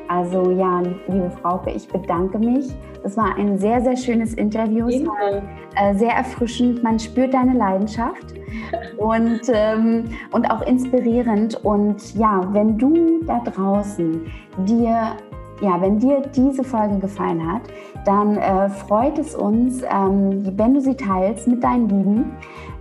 Also 0.08 0.50
ja, 0.50 0.82
liebe 1.08 1.30
Frauke, 1.42 1.70
ich 1.70 1.88
bedanke 1.88 2.38
mich. 2.38 2.66
Das 3.02 3.16
war 3.16 3.36
ein 3.36 3.58
sehr, 3.58 3.80
sehr 3.80 3.96
schönes 3.96 4.34
Interview. 4.34 4.86
Es 4.88 5.06
war 5.06 5.42
äh, 5.76 5.94
sehr 5.94 6.12
erfrischend. 6.12 6.82
Man 6.82 6.98
spürt 6.98 7.32
deine 7.34 7.54
Leidenschaft 7.54 8.34
und, 8.98 9.40
ähm, 9.52 10.04
und 10.32 10.50
auch 10.50 10.62
inspirierend. 10.66 11.64
Und 11.64 12.14
ja, 12.14 12.46
wenn 12.52 12.76
du 12.76 13.22
da 13.26 13.40
draußen 13.40 14.26
dir 14.66 15.16
ja, 15.62 15.80
wenn 15.80 15.98
dir 15.98 16.22
diese 16.34 16.64
Folge 16.64 16.98
gefallen 16.98 17.50
hat, 17.50 17.62
dann 18.04 18.36
äh, 18.36 18.68
freut 18.68 19.16
es 19.18 19.34
uns, 19.34 19.82
ähm, 19.82 20.42
wenn 20.58 20.74
du 20.74 20.80
sie 20.80 20.96
teilst 20.96 21.46
mit 21.46 21.62
deinen 21.62 21.88
Lieben, 21.88 22.32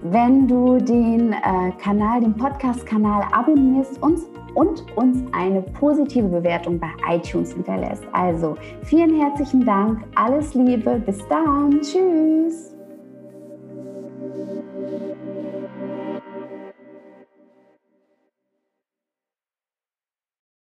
wenn 0.01 0.47
du 0.47 0.79
den 0.79 1.31
äh, 1.31 1.71
Kanal, 1.81 2.21
den 2.21 2.35
Podcast-Kanal 2.35 3.23
abonnierst 3.31 4.01
und, 4.01 4.19
und 4.55 4.83
uns 4.97 5.23
eine 5.31 5.61
positive 5.61 6.27
Bewertung 6.27 6.79
bei 6.79 6.89
iTunes 7.07 7.53
hinterlässt. 7.53 8.03
Also 8.13 8.55
vielen 8.83 9.21
herzlichen 9.21 9.63
Dank, 9.63 9.99
alles 10.15 10.55
Liebe, 10.55 11.01
bis 11.05 11.19
dann, 11.29 11.79
tschüss. 11.81 12.70